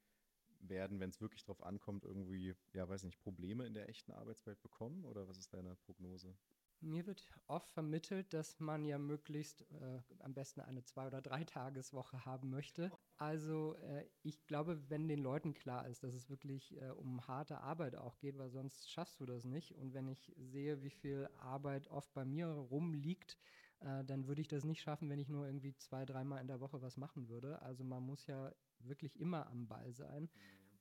werden, 0.61 1.00
wenn 1.00 1.11
es 1.11 1.20
wirklich 1.20 1.44
darauf 1.44 1.62
ankommt, 1.62 2.04
irgendwie, 2.04 2.54
ja, 2.73 2.88
weiß 2.88 3.04
nicht, 3.04 3.20
Probleme 3.20 3.66
in 3.66 3.75
der 3.75 3.88
echten 3.88 4.12
Arbeitswelt 4.12 4.61
bekommen? 4.61 5.04
Oder 5.04 5.28
was 5.28 5.38
ist 5.38 5.54
deine 5.54 5.76
Prognose? 5.76 6.37
Mir 6.80 7.06
wird 7.06 7.28
oft 7.49 7.73
vermittelt, 7.73 8.32
dass 8.32 8.61
man 8.61 8.85
ja 8.85 8.99
möglichst 8.99 9.62
äh, 9.73 10.00
am 10.20 10.32
besten 10.32 10.61
eine 10.61 10.85
Zwei- 10.85 11.08
oder 11.08 11.20
Drei-Tageswoche 11.20 12.25
haben 12.25 12.50
möchte. 12.50 12.92
Also 13.16 13.75
äh, 13.75 14.08
ich 14.23 14.47
glaube, 14.47 14.88
wenn 14.88 15.08
den 15.08 15.18
Leuten 15.18 15.54
klar 15.54 15.88
ist, 15.88 16.04
dass 16.04 16.14
es 16.14 16.30
wirklich 16.30 16.80
äh, 16.80 16.90
um 16.90 17.26
harte 17.26 17.58
Arbeit 17.58 17.97
auch 17.97 18.20
geht, 18.20 18.38
weil 18.38 18.50
sonst 18.50 18.90
schaffst 18.92 19.18
du 19.18 19.26
das 19.26 19.44
nicht. 19.44 19.75
Und 19.75 19.92
wenn 19.92 20.06
ich 20.06 20.32
sehe, 20.37 20.80
wie 20.82 20.90
viel 20.90 21.28
Arbeit 21.38 21.88
oft 21.88 22.12
bei 22.14 22.25
mir 22.25 22.47
rumliegt, 22.47 23.38
äh, 23.80 24.04
dann 24.04 24.26
würde 24.26 24.40
ich 24.40 24.49
das 24.49 24.64
nicht 24.64 24.80
schaffen, 24.80 25.08
wenn 25.08 25.18
ich 25.18 25.28
nur 25.28 25.47
irgendwie 25.47 25.75
zwei, 25.76 26.04
dreimal 26.04 26.40
in 26.40 26.49
der 26.49 26.61
Woche 26.61 26.82
was 26.82 26.97
machen 26.97 27.28
würde. 27.28 27.61
Also 27.62 27.85
man 27.85 28.02
muss 28.02 28.26
ja 28.26 28.52
wirklich 28.80 29.18
immer 29.20 29.47
am 29.49 29.66
Ball 29.66 29.92
sein. 29.92 30.23
Mhm. 30.23 30.28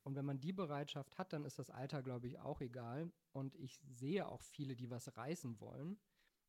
Und 0.04 0.16
wenn 0.16 0.26
man 0.26 0.40
die 0.40 0.54
Bereitschaft 0.54 1.18
hat, 1.18 1.34
dann 1.34 1.44
ist 1.44 1.60
das 1.60 1.70
Alter, 1.70 2.02
glaube 2.02 2.28
ich, 2.28 2.40
auch 2.40 2.62
egal. 2.62 3.12
Und 3.34 3.56
ich 3.56 3.78
sehe 3.90 4.28
auch 4.28 4.42
viele, 4.42 4.76
die 4.76 4.90
was 4.90 5.18
reißen 5.18 5.60
wollen, 5.60 6.00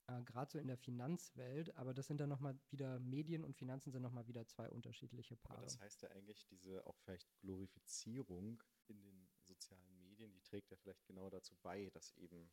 äh, 0.07 0.23
gerade 0.23 0.51
so 0.53 0.59
in 0.59 0.69
der 0.69 0.77
Finanzwelt. 0.77 1.75
Aber 1.77 1.93
das 1.93 2.07
sind 2.07 2.21
dann 2.21 2.29
nochmal 2.29 2.59
wieder, 2.71 3.01
Medien 3.01 3.45
und 3.45 3.57
Finanzen 3.57 3.91
sind 3.91 4.03
nochmal 4.03 4.29
wieder 4.29 4.47
zwei 4.47 4.71
unterschiedliche 4.71 5.37
Paare. 5.37 5.59
Aber 5.59 5.67
das 5.67 5.81
heißt 5.81 6.03
ja 6.03 6.11
eigentlich, 6.11 6.47
diese 6.47 6.87
auch 6.87 6.97
vielleicht 6.99 7.29
Glorifizierung 7.41 8.63
in 8.87 9.03
den 9.03 9.29
sozialen 9.43 9.99
Medien, 9.99 10.33
die 10.33 10.41
trägt 10.43 10.71
ja 10.71 10.77
vielleicht 10.77 11.05
genau 11.07 11.29
dazu 11.29 11.57
bei, 11.61 11.91
dass 11.91 12.13
eben 12.13 12.49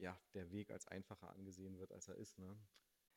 ja, 0.00 0.18
der 0.34 0.50
Weg 0.50 0.70
als 0.70 0.86
einfacher 0.86 1.30
angesehen 1.30 1.78
wird, 1.78 1.92
als 1.92 2.08
er 2.08 2.16
ist. 2.16 2.38
Ne? 2.38 2.58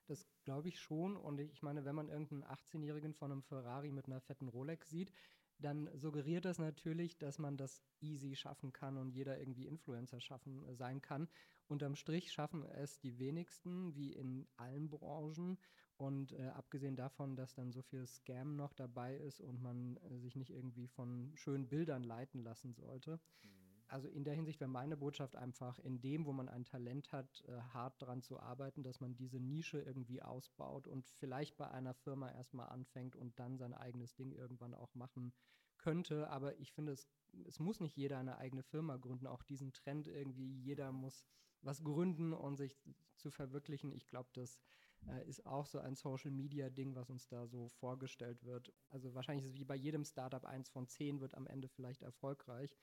Das 0.06 0.28
glaube 0.44 0.68
ich 0.70 0.80
schon. 0.80 1.16
Und 1.16 1.40
ich 1.40 1.62
meine, 1.62 1.86
wenn 1.86 1.96
man 1.96 2.10
irgendeinen 2.10 2.44
18-Jährigen 2.44 3.14
von 3.14 3.32
einem 3.32 3.44
Ferrari 3.44 3.92
mit 3.92 4.08
einer 4.08 4.22
fetten 4.22 4.48
Rolex 4.48 4.90
sieht, 4.90 5.12
dann 5.60 5.90
suggeriert 5.98 6.46
das 6.46 6.60
natürlich, 6.60 7.18
dass 7.18 7.40
man 7.40 7.58
das 7.58 7.82
easy 8.02 8.36
schaffen 8.36 8.74
kann 8.74 8.98
und 8.98 9.12
jeder 9.12 9.40
irgendwie 9.40 9.68
Influencer 9.68 10.20
schaffen 10.20 10.64
äh, 10.68 10.76
sein 10.76 11.02
kann. 11.02 11.28
Unterm 11.68 11.96
Strich 11.96 12.32
schaffen 12.32 12.64
es 12.66 13.00
die 13.00 13.18
wenigsten, 13.20 13.96
wie 13.96 14.12
in 14.14 14.48
allen 14.58 14.90
Branchen. 14.90 15.58
Und 15.96 16.34
äh, 16.34 16.48
abgesehen 16.48 16.96
davon, 16.96 17.36
dass 17.36 17.54
dann 17.54 17.72
so 17.72 17.82
viel 17.82 18.06
Scam 18.08 18.56
noch 18.56 18.74
dabei 18.74 19.16
ist 19.16 19.40
und 19.40 19.62
man 19.62 19.98
äh, 19.98 20.18
sich 20.20 20.36
nicht 20.36 20.50
irgendwie 20.50 20.88
von 20.88 21.32
schönen 21.36 21.70
Bildern 21.70 22.04
leiten 22.04 22.42
lassen 22.44 22.74
sollte. 22.74 23.22
Mhm. 23.44 23.63
Also 23.88 24.08
in 24.08 24.24
der 24.24 24.34
Hinsicht 24.34 24.60
wäre 24.60 24.70
meine 24.70 24.98
Botschaft 24.98 25.36
einfach, 25.36 25.78
in 25.80 26.02
dem, 26.02 26.26
wo 26.26 26.34
man 26.34 26.50
ein 26.50 26.66
Talent 26.66 27.12
hat, 27.12 27.44
äh, 27.48 27.60
hart 27.74 28.02
daran 28.02 28.22
zu 28.22 28.40
arbeiten, 28.40 28.84
dass 28.84 29.00
man 29.00 29.16
diese 29.16 29.40
Nische 29.40 29.80
irgendwie 29.82 30.22
ausbaut 30.22 30.88
und 30.88 31.06
vielleicht 31.06 31.58
bei 31.58 31.70
einer 31.70 31.94
Firma 31.94 32.32
erstmal 32.32 32.70
anfängt 32.70 33.16
und 33.16 33.40
dann 33.40 33.58
sein 33.58 33.74
eigenes 33.74 34.16
Ding 34.16 34.32
irgendwann 34.32 34.74
auch 34.74 34.96
machen 34.96 35.34
könnte. 35.78 36.30
Aber 36.30 36.58
ich 36.60 36.72
finde, 36.72 36.94
es, 36.94 37.08
es 37.46 37.60
muss 37.60 37.80
nicht 37.80 37.96
jeder 37.96 38.18
eine 38.18 38.38
eigene 38.38 38.64
Firma 38.64 38.98
gründen. 38.98 39.28
Auch 39.28 39.44
diesen 39.44 39.74
Trend 39.74 40.08
irgendwie, 40.08 40.54
jeder 40.62 40.92
muss 40.92 41.24
was 41.62 41.84
gründen 41.84 42.34
und 42.34 42.58
sich 42.58 42.78
zu 43.16 43.32
verwirklichen. 43.32 43.92
Ich 43.92 44.08
glaube, 44.08 44.30
das 44.34 44.60
äh, 45.08 45.28
ist 45.28 45.46
auch 45.46 45.66
so 45.66 45.80
ein 45.80 45.96
Social-Media-Ding, 45.96 46.96
was 46.96 47.10
uns 47.10 47.28
da 47.28 47.48
so 47.48 47.70
vorgestellt 47.70 48.44
wird. 48.44 48.74
Also 48.90 49.14
wahrscheinlich 49.14 49.46
ist 49.46 49.54
es 49.54 49.60
wie 49.60 49.66
bei 49.66 49.76
jedem 49.76 50.06
Startup, 50.06 50.44
eins 50.46 50.70
von 50.70 50.88
zehn 50.88 51.20
wird 51.22 51.36
am 51.36 51.48
Ende 51.48 51.68
vielleicht 51.68 52.02
erfolgreich. 52.02 52.76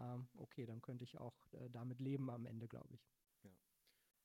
Ähm, 0.00 0.28
okay, 0.38 0.66
dann 0.66 0.80
könnte 0.80 1.04
ich 1.04 1.18
auch 1.18 1.36
äh, 1.52 1.68
damit 1.70 2.00
leben 2.00 2.30
am 2.30 2.46
Ende, 2.46 2.66
glaube 2.66 2.94
ich. 2.94 3.06
Ja. 3.44 3.50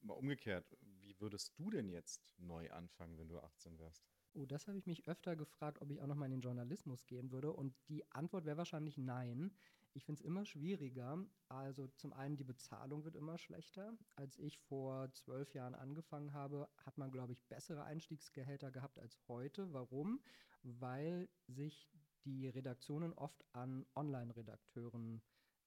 Mal 0.01 0.13
umgekehrt, 0.13 0.77
wie 0.81 1.19
würdest 1.19 1.53
du 1.57 1.69
denn 1.69 1.89
jetzt 1.89 2.21
neu 2.37 2.71
anfangen, 2.71 3.17
wenn 3.17 3.27
du 3.27 3.39
18 3.39 3.77
wärst? 3.79 4.05
Oh, 4.33 4.45
das 4.45 4.67
habe 4.67 4.77
ich 4.77 4.85
mich 4.85 5.07
öfter 5.07 5.35
gefragt, 5.35 5.81
ob 5.81 5.91
ich 5.91 6.01
auch 6.01 6.07
nochmal 6.07 6.25
in 6.25 6.39
den 6.39 6.41
Journalismus 6.41 7.05
gehen 7.05 7.31
würde. 7.31 7.53
Und 7.53 7.73
die 7.87 8.09
Antwort 8.11 8.45
wäre 8.45 8.57
wahrscheinlich 8.57 8.97
nein. 8.97 9.55
Ich 9.93 10.03
finde 10.03 10.19
es 10.19 10.25
immer 10.25 10.45
schwieriger. 10.45 11.25
Also 11.47 11.87
zum 11.87 12.11
einen, 12.11 12.35
die 12.35 12.43
Bezahlung 12.43 13.05
wird 13.05 13.15
immer 13.15 13.37
schlechter. 13.37 13.97
Als 14.15 14.37
ich 14.37 14.57
vor 14.57 15.09
zwölf 15.13 15.53
Jahren 15.53 15.73
angefangen 15.73 16.33
habe, 16.33 16.67
hat 16.85 16.97
man, 16.97 17.11
glaube 17.11 17.31
ich, 17.31 17.45
bessere 17.45 17.85
Einstiegsgehälter 17.85 18.71
gehabt 18.71 18.99
als 18.99 19.17
heute. 19.29 19.71
Warum? 19.71 20.21
Weil 20.63 21.29
sich 21.47 21.89
die 22.25 22.49
Redaktionen 22.49 23.13
oft 23.13 23.45
an 23.53 23.85
Online-Redakteuren 23.95 25.21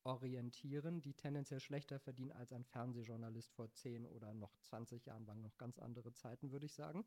orientieren, 0.05 1.03
die 1.03 1.15
tendenziell 1.15 1.61
schlechter 1.61 1.99
verdienen 1.99 2.33
als 2.33 2.53
ein 2.53 2.65
Fernsehjournalist 2.65 3.53
vor 3.53 3.73
zehn 3.73 4.07
oder 4.07 4.35
noch 4.35 4.57
20 4.63 5.07
Jahren, 5.07 5.27
waren 5.27 5.43
noch 5.43 5.57
ganz 5.59 5.79
andere 5.79 6.13
Zeiten, 6.13 6.51
würde 6.51 6.67
ich 6.67 6.73
sagen. 6.73 7.05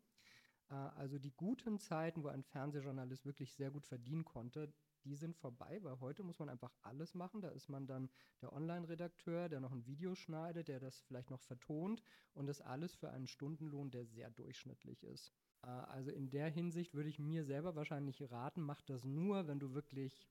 Äh, 0.69 0.75
also 0.75 1.19
die 1.19 1.31
guten 1.31 1.79
Zeiten, 1.79 2.23
wo 2.23 2.29
ein 2.29 2.43
Fernsehjournalist 2.43 3.25
wirklich 3.25 3.53
sehr 3.53 3.71
gut 3.71 3.85
verdienen 3.85 4.25
konnte, 4.25 4.73
die 5.03 5.15
sind 5.15 5.35
vorbei, 5.35 5.79
weil 5.81 5.99
heute 5.99 6.23
muss 6.23 6.39
man 6.39 6.49
einfach 6.49 6.73
alles 6.83 7.15
machen. 7.15 7.41
Da 7.41 7.49
ist 7.49 7.69
man 7.69 7.87
dann 7.87 8.09
der 8.41 8.53
Online-Redakteur, 8.53 9.49
der 9.49 9.59
noch 9.59 9.71
ein 9.71 9.85
Video 9.85 10.15
schneidet, 10.15 10.67
der 10.67 10.79
das 10.79 11.01
vielleicht 11.01 11.31
noch 11.31 11.41
vertont 11.41 12.03
und 12.33 12.47
das 12.47 12.61
alles 12.61 12.95
für 12.95 13.09
einen 13.09 13.27
Stundenlohn, 13.27 13.91
der 13.91 14.05
sehr 14.05 14.29
durchschnittlich 14.29 15.03
ist. 15.03 15.31
Äh, 15.63 15.67
also 15.67 16.11
in 16.11 16.29
der 16.29 16.49
Hinsicht 16.49 16.93
würde 16.93 17.09
ich 17.09 17.19
mir 17.19 17.43
selber 17.43 17.75
wahrscheinlich 17.75 18.31
raten, 18.31 18.61
mach 18.61 18.81
das 18.81 19.03
nur, 19.03 19.47
wenn 19.47 19.59
du 19.59 19.73
wirklich 19.73 20.27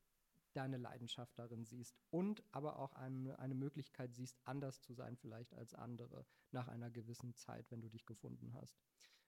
deine 0.56 0.76
Leidenschaft 0.76 1.38
darin 1.38 1.64
siehst 1.64 1.96
und 2.10 2.42
aber 2.50 2.78
auch 2.78 2.94
eine, 2.94 3.38
eine 3.38 3.54
Möglichkeit 3.54 4.14
siehst, 4.14 4.38
anders 4.44 4.80
zu 4.80 4.94
sein 4.94 5.16
vielleicht 5.16 5.54
als 5.54 5.74
andere 5.74 6.26
nach 6.50 6.68
einer 6.68 6.90
gewissen 6.90 7.34
Zeit, 7.34 7.70
wenn 7.70 7.80
du 7.80 7.88
dich 7.88 8.06
gefunden 8.06 8.52
hast. 8.54 8.80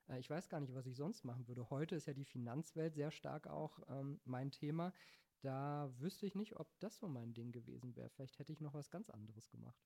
Äh, 0.08 0.18
ich 0.18 0.28
weiß 0.28 0.48
gar 0.48 0.60
nicht, 0.60 0.74
was 0.74 0.86
ich 0.86 0.96
sonst 0.96 1.24
machen 1.24 1.46
würde. 1.48 1.70
Heute 1.70 1.96
ist 1.96 2.06
ja 2.06 2.14
die 2.14 2.24
Finanzwelt 2.24 2.94
sehr 2.94 3.10
stark 3.10 3.46
auch 3.46 3.80
ähm, 3.88 4.20
mein 4.24 4.50
Thema. 4.50 4.92
Da 5.40 5.92
wüsste 5.98 6.26
ich 6.26 6.34
nicht, 6.34 6.56
ob 6.56 6.68
das 6.78 6.98
so 6.98 7.08
mein 7.08 7.34
Ding 7.34 7.50
gewesen 7.50 7.96
wäre. 7.96 8.10
Vielleicht 8.10 8.38
hätte 8.38 8.52
ich 8.52 8.60
noch 8.60 8.74
was 8.74 8.90
ganz 8.90 9.10
anderes 9.10 9.50
gemacht. 9.50 9.82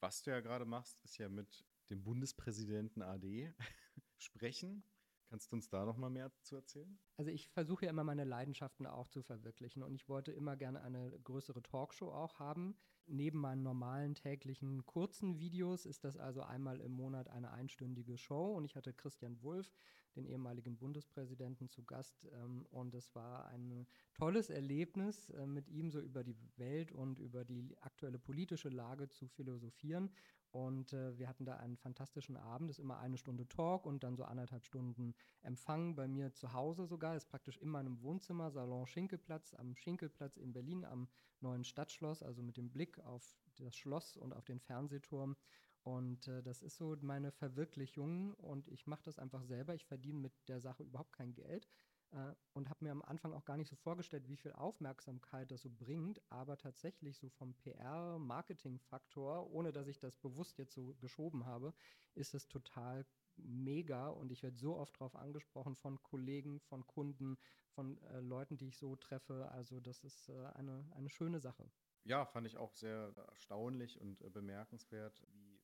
Was 0.00 0.22
du 0.22 0.30
ja 0.30 0.40
gerade 0.40 0.64
machst, 0.64 1.00
ist 1.04 1.18
ja 1.18 1.28
mit 1.28 1.66
dem 1.90 2.02
Bundespräsidenten 2.02 3.02
AD 3.02 3.52
sprechen. 4.18 4.84
Kannst 5.30 5.52
du 5.52 5.56
uns 5.56 5.68
da 5.68 5.84
noch 5.84 5.96
mal 5.96 6.10
mehr 6.10 6.32
zu 6.42 6.56
erzählen? 6.56 6.98
Also 7.16 7.30
ich 7.30 7.48
versuche 7.50 7.84
ja 7.84 7.90
immer 7.90 8.02
meine 8.02 8.24
Leidenschaften 8.24 8.84
auch 8.84 9.06
zu 9.06 9.22
verwirklichen 9.22 9.84
und 9.84 9.94
ich 9.94 10.08
wollte 10.08 10.32
immer 10.32 10.56
gerne 10.56 10.82
eine 10.82 11.16
größere 11.20 11.62
Talkshow 11.62 12.10
auch 12.10 12.40
haben. 12.40 12.76
Neben 13.12 13.40
meinen 13.40 13.64
normalen 13.64 14.14
täglichen 14.14 14.86
kurzen 14.86 15.40
Videos 15.40 15.84
ist 15.84 16.04
das 16.04 16.16
also 16.16 16.42
einmal 16.42 16.80
im 16.80 16.92
Monat 16.92 17.26
eine 17.28 17.50
einstündige 17.50 18.16
Show 18.16 18.54
und 18.54 18.64
ich 18.64 18.76
hatte 18.76 18.92
Christian 18.92 19.42
Wulff, 19.42 19.74
den 20.14 20.24
ehemaligen 20.24 20.76
Bundespräsidenten, 20.76 21.68
zu 21.68 21.82
Gast 21.82 22.28
ähm, 22.32 22.66
und 22.70 22.94
es 22.94 23.12
war 23.16 23.46
ein 23.46 23.88
tolles 24.14 24.48
Erlebnis, 24.48 25.28
äh, 25.30 25.44
mit 25.44 25.68
ihm 25.68 25.90
so 25.90 25.98
über 25.98 26.22
die 26.22 26.36
Welt 26.56 26.92
und 26.92 27.18
über 27.18 27.44
die 27.44 27.76
aktuelle 27.80 28.20
politische 28.20 28.68
Lage 28.68 29.08
zu 29.08 29.26
philosophieren 29.26 30.12
und 30.52 30.92
äh, 30.92 31.18
wir 31.18 31.28
hatten 31.28 31.44
da 31.44 31.56
einen 31.56 31.76
fantastischen 31.76 32.36
Abend. 32.36 32.70
Das 32.70 32.78
ist 32.78 32.84
immer 32.84 32.98
eine 32.98 33.18
Stunde 33.18 33.48
Talk 33.48 33.86
und 33.86 34.04
dann 34.04 34.16
so 34.16 34.22
anderthalb 34.22 34.64
Stunden 34.64 35.14
Empfang 35.42 35.96
bei 35.96 36.06
mir 36.06 36.32
zu 36.32 36.52
Hause 36.52 36.86
sogar. 36.86 37.14
Das 37.14 37.24
ist 37.24 37.30
praktisch 37.30 37.58
in 37.58 37.68
meinem 37.68 38.00
Wohnzimmer, 38.02 38.50
Salon 38.52 38.86
Schinkelplatz, 38.86 39.54
am 39.54 39.74
Schinkelplatz 39.74 40.36
in 40.36 40.52
Berlin, 40.52 40.84
am 40.84 41.08
neuen 41.42 41.64
Stadtschloss, 41.64 42.22
also 42.22 42.42
mit 42.42 42.56
dem 42.56 42.70
Blick 42.70 42.98
auf 43.00 43.38
das 43.56 43.76
Schloss 43.76 44.16
und 44.16 44.32
auf 44.32 44.44
den 44.44 44.60
Fernsehturm. 44.60 45.36
Und 45.82 46.28
äh, 46.28 46.42
das 46.42 46.62
ist 46.62 46.76
so 46.76 46.96
meine 47.00 47.32
Verwirklichung 47.32 48.34
und 48.34 48.68
ich 48.68 48.86
mache 48.86 49.02
das 49.04 49.18
einfach 49.18 49.42
selber. 49.44 49.74
Ich 49.74 49.86
verdiene 49.86 50.18
mit 50.20 50.32
der 50.48 50.60
Sache 50.60 50.82
überhaupt 50.82 51.12
kein 51.12 51.32
Geld 51.32 51.66
äh, 52.12 52.34
und 52.52 52.68
habe 52.68 52.84
mir 52.84 52.92
am 52.92 53.02
Anfang 53.02 53.32
auch 53.32 53.44
gar 53.44 53.56
nicht 53.56 53.68
so 53.68 53.76
vorgestellt, 53.76 54.28
wie 54.28 54.36
viel 54.36 54.52
Aufmerksamkeit 54.52 55.50
das 55.50 55.62
so 55.62 55.70
bringt, 55.70 56.20
aber 56.30 56.58
tatsächlich 56.58 57.16
so 57.16 57.28
vom 57.30 57.54
PR-Marketing-Faktor, 57.54 59.50
ohne 59.50 59.72
dass 59.72 59.86
ich 59.86 59.98
das 59.98 60.16
bewusst 60.16 60.58
jetzt 60.58 60.74
so 60.74 60.94
geschoben 61.00 61.46
habe, 61.46 61.72
ist 62.14 62.34
es 62.34 62.48
total 62.48 63.06
mega 63.44 64.08
und 64.08 64.30
ich 64.32 64.42
werde 64.42 64.56
so 64.56 64.76
oft 64.76 64.94
darauf 64.96 65.16
angesprochen 65.16 65.76
von 65.76 66.02
Kollegen, 66.02 66.60
von 66.60 66.86
Kunden, 66.86 67.38
von 67.70 68.00
äh, 68.02 68.20
Leuten, 68.20 68.56
die 68.56 68.68
ich 68.68 68.78
so 68.78 68.96
treffe. 68.96 69.50
Also 69.52 69.80
das 69.80 70.04
ist 70.04 70.28
äh, 70.28 70.46
eine, 70.54 70.90
eine 70.94 71.10
schöne 71.10 71.40
Sache. 71.40 71.70
Ja, 72.04 72.24
fand 72.24 72.46
ich 72.46 72.56
auch 72.56 72.74
sehr 72.74 73.12
erstaunlich 73.28 74.00
und 74.00 74.22
äh, 74.22 74.30
bemerkenswert, 74.30 75.22
wie 75.32 75.60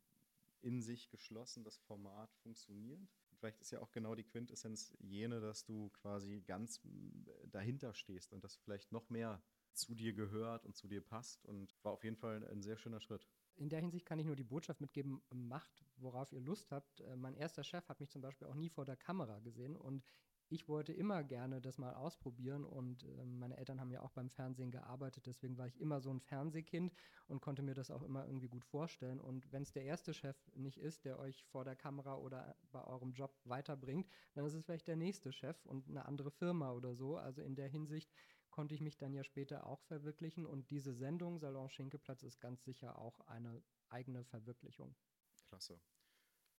in 0.62 0.82
sich 0.82 1.10
geschlossen 1.10 1.64
das 1.64 1.78
Format 1.78 2.32
funktioniert 2.42 3.08
vielleicht 3.36 3.60
ist 3.60 3.70
ja 3.70 3.80
auch 3.80 3.92
genau 3.92 4.14
die 4.14 4.24
Quintessenz 4.24 4.96
jene, 4.98 5.40
dass 5.40 5.64
du 5.64 5.90
quasi 5.90 6.40
ganz 6.40 6.80
äh, 6.84 7.48
dahinter 7.48 7.94
stehst 7.94 8.32
und 8.32 8.42
das 8.44 8.56
vielleicht 8.56 8.92
noch 8.92 9.08
mehr 9.10 9.42
zu 9.72 9.94
dir 9.94 10.14
gehört 10.14 10.64
und 10.64 10.74
zu 10.74 10.88
dir 10.88 11.02
passt 11.02 11.44
und 11.44 11.74
war 11.82 11.92
auf 11.92 12.04
jeden 12.04 12.16
Fall 12.16 12.46
ein 12.48 12.62
sehr 12.62 12.78
schöner 12.78 13.00
Schritt. 13.00 13.28
In 13.56 13.68
der 13.70 13.80
Hinsicht 13.80 14.06
kann 14.06 14.18
ich 14.18 14.26
nur 14.26 14.36
die 14.36 14.44
Botschaft 14.44 14.80
mitgeben, 14.80 15.22
macht, 15.30 15.84
worauf 15.96 16.32
ihr 16.32 16.40
Lust 16.40 16.70
habt. 16.70 17.00
Äh, 17.00 17.16
mein 17.16 17.34
erster 17.34 17.64
Chef 17.64 17.88
hat 17.88 18.00
mich 18.00 18.10
zum 18.10 18.22
Beispiel 18.22 18.46
auch 18.46 18.54
nie 18.54 18.68
vor 18.68 18.84
der 18.84 18.96
Kamera 18.96 19.38
gesehen 19.40 19.76
und 19.76 20.04
ich 20.48 20.68
wollte 20.68 20.92
immer 20.92 21.24
gerne 21.24 21.60
das 21.60 21.76
mal 21.76 21.94
ausprobieren 21.94 22.64
und 22.64 23.02
äh, 23.02 23.24
meine 23.24 23.56
Eltern 23.56 23.80
haben 23.80 23.90
ja 23.90 24.02
auch 24.02 24.12
beim 24.12 24.30
Fernsehen 24.30 24.70
gearbeitet, 24.70 25.26
deswegen 25.26 25.58
war 25.58 25.66
ich 25.66 25.80
immer 25.80 26.00
so 26.00 26.10
ein 26.10 26.20
Fernsehkind 26.20 26.92
und 27.26 27.40
konnte 27.40 27.62
mir 27.62 27.74
das 27.74 27.90
auch 27.90 28.02
immer 28.02 28.26
irgendwie 28.26 28.48
gut 28.48 28.64
vorstellen. 28.64 29.20
Und 29.20 29.50
wenn 29.52 29.62
es 29.62 29.72
der 29.72 29.82
erste 29.82 30.14
Chef 30.14 30.36
nicht 30.54 30.78
ist, 30.78 31.04
der 31.04 31.18
euch 31.18 31.44
vor 31.46 31.64
der 31.64 31.74
Kamera 31.74 32.16
oder 32.16 32.54
bei 32.70 32.84
eurem 32.84 33.12
Job 33.12 33.34
weiterbringt, 33.44 34.08
dann 34.34 34.44
ist 34.46 34.54
es 34.54 34.64
vielleicht 34.64 34.86
der 34.86 34.96
nächste 34.96 35.32
Chef 35.32 35.66
und 35.66 35.88
eine 35.88 36.04
andere 36.04 36.30
Firma 36.30 36.70
oder 36.72 36.94
so. 36.94 37.16
Also 37.16 37.42
in 37.42 37.56
der 37.56 37.68
Hinsicht 37.68 38.12
konnte 38.56 38.74
ich 38.74 38.80
mich 38.80 38.96
dann 38.96 39.12
ja 39.12 39.22
später 39.22 39.66
auch 39.66 39.82
verwirklichen 39.82 40.46
und 40.46 40.70
diese 40.70 40.94
Sendung 40.94 41.38
Salon 41.38 41.68
Schinkeplatz 41.68 42.22
ist 42.22 42.40
ganz 42.40 42.64
sicher 42.64 42.98
auch 42.98 43.20
eine 43.26 43.62
eigene 43.90 44.24
Verwirklichung. 44.24 44.96
Klasse. 45.44 45.78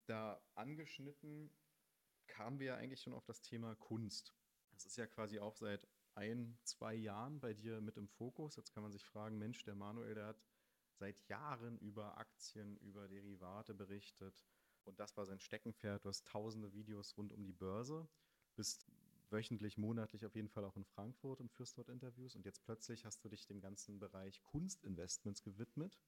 Da 0.05 0.39
angeschnitten 0.53 1.49
kamen 2.27 2.59
wir 2.59 2.67
ja 2.67 2.75
eigentlich 2.75 3.01
schon 3.01 3.15
auf 3.15 3.25
das 3.25 3.41
Thema 3.41 3.75
Kunst. 3.77 4.35
Das 4.69 4.85
ist 4.85 4.95
ja 4.95 5.07
quasi 5.07 5.39
auch 5.39 5.55
seit 5.55 5.87
ein, 6.13 6.59
zwei 6.63 6.93
Jahren 6.93 7.39
bei 7.39 7.55
dir 7.55 7.81
mit 7.81 7.97
im 7.97 8.07
Fokus. 8.07 8.57
Jetzt 8.57 8.71
kann 8.71 8.83
man 8.83 8.91
sich 8.91 9.03
fragen, 9.03 9.39
Mensch, 9.39 9.63
der 9.63 9.73
Manuel, 9.73 10.13
der 10.13 10.27
hat 10.27 10.45
seit 10.93 11.19
Jahren 11.27 11.79
über 11.79 12.15
Aktien, 12.19 12.77
über 12.77 13.07
Derivate 13.07 13.73
berichtet. 13.73 14.45
Und 14.83 14.99
das 14.99 15.17
war 15.17 15.25
sein 15.25 15.39
Steckenpferd. 15.39 16.05
Du 16.05 16.09
hast 16.09 16.27
tausende 16.27 16.73
Videos 16.73 17.17
rund 17.17 17.33
um 17.33 17.43
die 17.43 17.53
Börse, 17.53 18.07
bist 18.55 18.85
wöchentlich, 19.31 19.77
monatlich 19.77 20.25
auf 20.25 20.35
jeden 20.35 20.49
Fall 20.49 20.65
auch 20.65 20.75
in 20.75 20.85
Frankfurt 20.85 21.39
und 21.39 21.51
führst 21.51 21.77
dort 21.77 21.89
Interviews. 21.89 22.35
Und 22.35 22.45
jetzt 22.45 22.63
plötzlich 22.63 23.05
hast 23.05 23.23
du 23.23 23.29
dich 23.29 23.45
dem 23.47 23.61
ganzen 23.61 23.99
Bereich 23.99 24.43
Kunstinvestments 24.43 25.43
gewidmet 25.43 25.99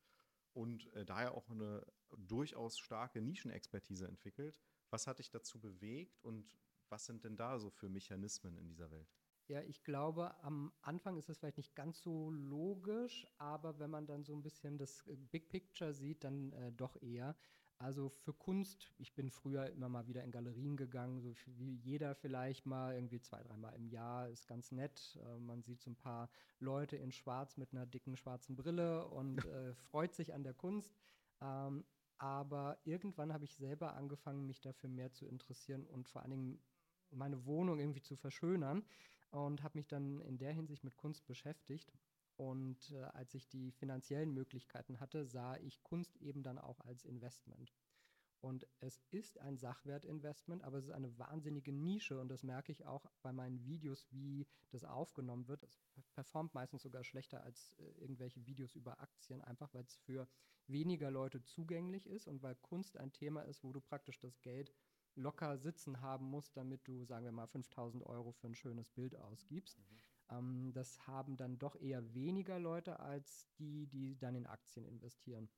und 0.54 0.92
äh, 0.94 1.06
daher 1.06 1.34
auch 1.34 1.50
eine 1.50 1.86
durchaus 2.18 2.78
starke 2.78 3.22
Nischenexpertise 3.22 4.08
entwickelt. 4.08 4.60
Was 4.90 5.08
hat 5.08 5.20
dich 5.20 5.30
dazu 5.30 5.60
bewegt 5.60 6.20
und 6.24 6.58
was 6.90 7.06
sind 7.06 7.24
denn 7.24 7.38
da 7.38 7.60
so 7.60 7.70
für 7.70 7.90
Mechanismen 7.90 8.58
in 8.58 8.68
dieser 8.68 8.90
Welt? 8.92 9.08
Ja, 9.48 9.62
ich 9.64 9.84
glaube, 9.84 10.36
am 10.44 10.72
Anfang 10.82 11.18
ist 11.18 11.28
es 11.28 11.40
vielleicht 11.40 11.58
nicht 11.58 11.76
ganz 11.76 12.02
so 12.02 12.30
logisch, 12.30 13.26
aber 13.38 13.80
wenn 13.80 13.90
man 13.90 14.06
dann 14.06 14.24
so 14.24 14.36
ein 14.36 14.44
bisschen 14.44 14.78
das 14.78 15.06
äh, 15.08 15.16
Big 15.16 15.50
Picture 15.50 15.94
sieht, 15.94 16.24
dann 16.24 16.52
äh, 16.54 16.72
doch 16.72 17.02
eher. 17.02 17.36
Also 17.82 18.10
für 18.10 18.34
Kunst, 18.34 18.92
ich 18.98 19.14
bin 19.14 19.30
früher 19.30 19.70
immer 19.70 19.88
mal 19.88 20.06
wieder 20.06 20.22
in 20.26 20.32
Galerien 20.32 20.76
gegangen, 20.76 21.22
so 21.22 21.34
wie 21.46 21.76
jeder 21.76 22.14
vielleicht 22.14 22.66
mal, 22.66 22.94
irgendwie 22.94 23.22
zwei, 23.22 23.42
dreimal 23.42 23.74
im 23.74 23.88
Jahr, 23.88 24.28
ist 24.28 24.48
ganz 24.48 24.74
nett. 24.74 25.18
Äh, 25.26 25.40
man 25.40 25.64
sieht 25.64 25.82
so 25.82 25.90
ein 25.90 25.96
paar 25.96 26.30
Leute 26.60 26.98
in 26.98 27.14
Schwarz 27.14 27.56
mit 27.56 27.72
einer 27.72 27.86
dicken 27.86 28.18
schwarzen 28.18 28.58
Brille 28.58 29.08
und 29.08 29.38
äh, 29.46 29.74
freut 29.76 30.14
sich 30.14 30.34
an 30.34 30.44
der 30.44 30.54
Kunst. 30.54 30.94
Ähm, 31.40 31.86
aber 32.18 32.78
irgendwann 32.84 33.32
habe 33.32 33.46
ich 33.46 33.56
selber 33.56 33.94
angefangen, 33.94 34.46
mich 34.46 34.60
dafür 34.60 34.90
mehr 34.90 35.14
zu 35.14 35.26
interessieren 35.26 35.86
und 35.86 36.10
vor 36.10 36.22
allen 36.22 36.32
Dingen 36.32 36.62
meine 37.12 37.46
Wohnung 37.46 37.80
irgendwie 37.80 38.02
zu 38.02 38.18
verschönern 38.18 38.84
und 39.32 39.64
habe 39.64 39.78
mich 39.78 39.88
dann 39.88 40.20
in 40.20 40.38
der 40.38 40.52
Hinsicht 40.52 40.84
mit 40.84 40.98
Kunst 40.98 41.26
beschäftigt. 41.26 41.94
Und 42.40 42.92
äh, 42.92 43.02
als 43.02 43.34
ich 43.34 43.50
die 43.50 43.74
finanziellen 43.74 44.34
Möglichkeiten 44.34 45.02
hatte, 45.02 45.26
sah 45.26 45.58
ich 45.58 45.84
Kunst 45.84 46.16
eben 46.22 46.42
dann 46.42 46.58
auch 46.58 46.80
als 46.80 47.04
Investment. 47.04 47.74
Und 48.40 48.66
es 48.80 49.02
ist 49.12 49.40
ein 49.40 49.58
Sachwertinvestment, 49.58 50.64
aber 50.64 50.78
es 50.78 50.86
ist 50.86 50.94
eine 50.94 51.20
wahnsinnige 51.20 51.74
Nische 51.74 52.18
und 52.18 52.30
das 52.30 52.44
merke 52.44 52.72
ich 52.72 52.86
auch 52.86 53.06
bei 53.24 53.34
meinen 53.34 53.66
Videos, 53.66 54.08
wie 54.12 54.48
das 54.70 54.86
aufgenommen 54.86 55.50
wird. 55.50 55.64
Es 55.64 55.82
performt 56.14 56.54
meistens 56.54 56.84
sogar 56.84 57.04
schlechter 57.04 57.44
als 57.44 57.74
äh, 57.74 57.84
irgendwelche 58.00 58.46
Videos 58.46 58.74
über 58.74 59.02
Aktien, 59.02 59.42
einfach 59.42 59.74
weil 59.74 59.84
es 59.84 59.98
für 59.98 60.26
weniger 60.68 61.12
Leute 61.12 61.44
zugänglich 61.44 62.08
ist 62.08 62.30
und 62.30 62.42
weil 62.42 62.56
Kunst 62.56 62.96
ein 62.96 63.12
Thema 63.12 63.42
ist, 63.42 63.66
wo 63.66 63.74
du 63.74 63.82
praktisch 63.82 64.18
das 64.18 64.40
Geld 64.40 64.74
locker 65.16 65.58
sitzen 65.58 66.00
haben 66.00 66.26
musst, 66.26 66.56
damit 66.56 66.88
du, 66.88 67.04
sagen 67.04 67.26
wir 67.26 67.34
mal, 67.34 67.48
5000 67.48 68.06
Euro 68.06 68.32
für 68.32 68.48
ein 68.48 68.56
schönes 68.56 68.90
Bild 68.90 69.18
ausgibst. 69.18 69.78
Mhm. 69.78 70.09
Ähm, 70.30 70.72
das 70.74 71.08
haben 71.08 71.38
dann 71.38 71.60
doch 71.60 71.76
eher 71.76 72.14
weniger 72.14 72.60
Leute 72.60 73.00
als 73.00 73.48
die, 73.58 73.88
die 73.88 74.18
dann 74.18 74.36
in 74.36 74.48
Aktien 74.48 74.86
investieren 74.86 75.50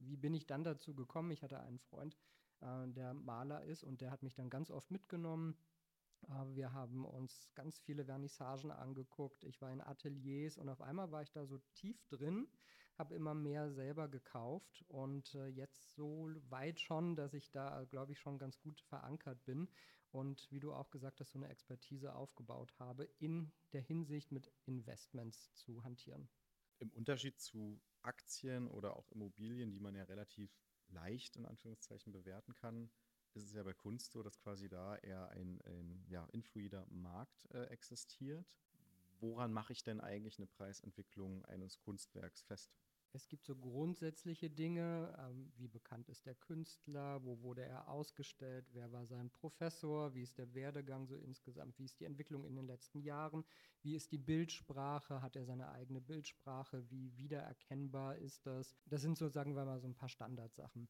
wie 0.00 0.16
bin 0.16 0.34
ich 0.34 0.46
dann 0.46 0.64
dazu 0.64 0.94
gekommen? 0.94 1.30
Ich 1.30 1.42
hatte 1.42 1.60
einen 1.60 1.78
Freund, 1.78 2.16
äh, 2.60 2.88
der 2.88 3.14
Maler 3.14 3.64
ist 3.64 3.84
und 3.84 4.00
der 4.00 4.10
hat 4.10 4.22
mich 4.22 4.34
dann 4.34 4.50
ganz 4.50 4.70
oft 4.70 4.90
mitgenommen. 4.90 5.56
Äh, 6.28 6.54
wir 6.54 6.72
haben 6.72 7.04
uns 7.04 7.50
ganz 7.54 7.78
viele 7.78 8.04
Vernissagen 8.04 8.70
angeguckt. 8.70 9.44
Ich 9.44 9.60
war 9.60 9.70
in 9.70 9.80
Ateliers 9.80 10.58
und 10.58 10.68
auf 10.68 10.80
einmal 10.80 11.10
war 11.10 11.22
ich 11.22 11.32
da 11.32 11.46
so 11.46 11.58
tief 11.74 12.04
drin, 12.08 12.48
habe 12.96 13.14
immer 13.14 13.34
mehr 13.34 13.70
selber 13.70 14.08
gekauft 14.08 14.84
und 14.88 15.34
äh, 15.34 15.46
jetzt 15.46 15.94
so 15.94 16.30
weit 16.48 16.80
schon, 16.80 17.16
dass 17.16 17.34
ich 17.34 17.50
da, 17.50 17.84
glaube 17.84 18.12
ich, 18.12 18.18
schon 18.18 18.38
ganz 18.38 18.58
gut 18.60 18.80
verankert 18.80 19.44
bin 19.44 19.68
und 20.12 20.50
wie 20.50 20.60
du 20.60 20.72
auch 20.72 20.90
gesagt 20.90 21.20
hast, 21.20 21.32
so 21.32 21.38
eine 21.38 21.48
Expertise 21.48 22.14
aufgebaut 22.14 22.72
habe, 22.78 23.04
in 23.18 23.52
der 23.72 23.82
Hinsicht 23.82 24.32
mit 24.32 24.50
Investments 24.64 25.52
zu 25.54 25.84
hantieren. 25.84 26.28
Im 26.78 26.90
Unterschied 26.90 27.40
zu 27.40 27.80
Aktien 28.02 28.68
oder 28.68 28.96
auch 28.96 29.10
Immobilien, 29.10 29.70
die 29.70 29.80
man 29.80 29.94
ja 29.94 30.04
relativ 30.04 30.50
leicht 30.88 31.36
in 31.36 31.46
Anführungszeichen 31.46 32.12
bewerten 32.12 32.54
kann, 32.54 32.90
ist 33.34 33.44
es 33.44 33.52
ja 33.52 33.62
bei 33.62 33.74
Kunst 33.74 34.12
so, 34.12 34.22
dass 34.22 34.38
quasi 34.38 34.68
da 34.68 34.96
eher 34.96 35.28
ein, 35.30 35.60
ein 35.62 36.04
ja, 36.08 36.24
influider 36.32 36.86
Markt 36.88 37.46
äh, 37.52 37.64
existiert. 37.64 38.58
Woran 39.20 39.52
mache 39.52 39.72
ich 39.72 39.82
denn 39.82 40.00
eigentlich 40.00 40.38
eine 40.38 40.46
Preisentwicklung 40.46 41.44
eines 41.46 41.78
Kunstwerks 41.78 42.42
fest? 42.42 42.78
Es 43.12 43.28
gibt 43.28 43.44
so 43.44 43.56
grundsätzliche 43.56 44.50
Dinge, 44.50 45.16
ähm, 45.18 45.50
wie 45.56 45.68
bekannt 45.68 46.08
ist 46.08 46.26
der 46.26 46.34
Künstler, 46.34 47.24
wo 47.24 47.40
wurde 47.42 47.64
er 47.64 47.88
ausgestellt, 47.88 48.66
wer 48.72 48.92
war 48.92 49.06
sein 49.06 49.30
Professor, 49.30 50.14
wie 50.14 50.22
ist 50.22 50.36
der 50.38 50.54
Werdegang 50.54 51.06
so 51.06 51.16
insgesamt, 51.16 51.78
wie 51.78 51.84
ist 51.84 51.98
die 52.00 52.04
Entwicklung 52.04 52.44
in 52.44 52.54
den 52.54 52.66
letzten 52.66 53.00
Jahren, 53.00 53.44
wie 53.82 53.94
ist 53.94 54.12
die 54.12 54.18
Bildsprache, 54.18 55.22
hat 55.22 55.36
er 55.36 55.44
seine 55.46 55.70
eigene 55.70 56.00
Bildsprache, 56.00 56.88
wie 56.90 57.16
wiedererkennbar 57.16 58.16
ist 58.16 58.46
das. 58.46 58.76
Das 58.84 59.00
sind 59.00 59.16
so, 59.16 59.28
sagen 59.28 59.56
wir 59.56 59.64
mal, 59.64 59.80
so 59.80 59.88
ein 59.88 59.94
paar 59.94 60.08
Standardsachen. 60.08 60.88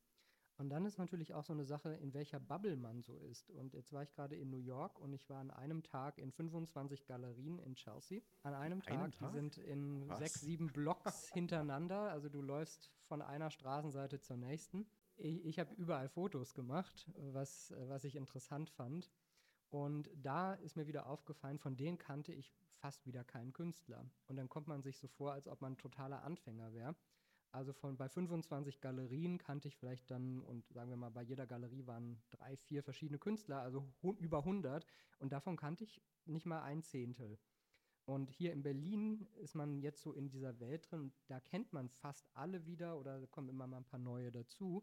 Und 0.59 0.71
dann 0.71 0.85
ist 0.85 0.99
natürlich 0.99 1.35
auch 1.35 1.45
so 1.45 1.53
eine 1.53 1.65
Sache, 1.65 1.95
in 1.95 2.12
welcher 2.15 2.41
Bubble 2.41 2.77
man 2.77 3.00
so 3.00 3.17
ist. 3.17 3.49
Und 3.50 3.75
jetzt 3.75 3.93
war 3.93 4.03
ich 4.03 4.12
gerade 4.12 4.35
in 4.35 4.50
New 4.50 4.59
York 4.59 4.99
und 4.99 5.12
ich 5.12 5.31
war 5.31 5.38
an 5.38 5.53
einem 5.53 5.85
Tag 5.85 6.19
in 6.19 6.33
25 6.33 7.07
Galerien 7.07 7.61
in 7.61 7.77
Chelsea. 7.77 8.23
An 8.43 8.55
einem 8.55 8.83
Tag, 8.83 8.99
einem 8.99 9.12
Tag? 9.12 9.31
die 9.31 9.37
sind 9.37 9.59
in 9.59 10.09
Was? 10.09 10.19
sechs, 10.19 10.41
sieben 10.41 10.67
Blocks 10.73 11.29
hintereinander. 11.33 12.11
Also 12.11 12.29
du 12.29 12.43
läufst 12.43 12.91
von 13.07 13.23
einer 13.23 13.50
Straßenseite 13.50 14.19
zur 14.21 14.37
nächsten. 14.37 14.85
Ich, 15.17 15.45
ich 15.45 15.59
habe 15.61 15.73
überall 15.77 16.09
Fotos 16.09 16.55
gemacht, 16.55 17.09
was, 17.33 17.73
was 17.87 18.03
ich 18.03 18.17
interessant 18.17 18.69
fand. 18.69 19.12
Und 19.71 20.11
da 20.17 20.55
ist 20.55 20.77
mir 20.77 20.88
wieder 20.88 21.07
aufgefallen, 21.07 21.59
von 21.59 21.77
denen 21.77 21.99
kannte 21.99 22.33
ich 22.33 22.53
fast 22.79 23.07
wieder 23.07 23.23
keinen 23.23 23.53
Künstler. 23.53 24.05
Und 24.27 24.37
dann 24.37 24.49
kommt 24.49 24.67
man 24.67 24.83
sich 24.83 24.99
so 24.99 25.07
vor, 25.07 25.33
als 25.33 25.47
ob 25.47 25.61
man 25.61 25.75
ein 25.75 25.79
totaler 25.79 26.25
Anfänger 26.25 26.73
wäre. 26.73 26.97
Also 27.50 27.73
von 27.73 27.97
bei 27.97 28.09
25 28.09 28.81
Galerien 28.81 29.38
kannte 29.38 29.68
ich 29.68 29.77
vielleicht 29.77 30.11
dann, 30.11 30.42
und 30.42 30.68
sagen 30.68 30.90
wir 30.90 30.96
mal, 30.96 31.11
bei 31.11 31.22
jeder 31.22 31.46
Galerie 31.46 31.87
waren 31.87 32.20
drei, 32.31 32.57
vier 32.57 32.83
verschiedene 32.83 33.18
Künstler, 33.18 33.61
also 33.61 33.87
über 34.18 34.38
100. 34.38 34.87
Und 35.18 35.33
davon 35.33 35.57
kannte 35.57 35.85
ich 35.85 36.03
nicht 36.27 36.46
mal 36.46 36.62
ein 36.62 36.83
Zehntel. 36.83 37.38
Und 38.05 38.31
hier 38.31 38.53
in 38.53 38.62
Berlin 38.62 39.29
ist 39.37 39.55
man 39.55 39.81
jetzt 39.81 40.03
so 40.03 40.12
in 40.12 40.31
dieser 40.31 40.61
Welt 40.61 40.90
drin, 40.90 41.12
da 41.27 41.40
kennt 41.40 41.72
man 41.75 41.90
fast 41.90 42.27
alle 42.35 42.64
wieder 42.64 42.99
oder 42.99 43.27
kommen 43.27 43.51
immer 43.51 43.66
mal 43.66 43.79
ein 43.79 43.85
paar 43.85 43.99
neue 43.99 44.33
dazu. 44.33 44.83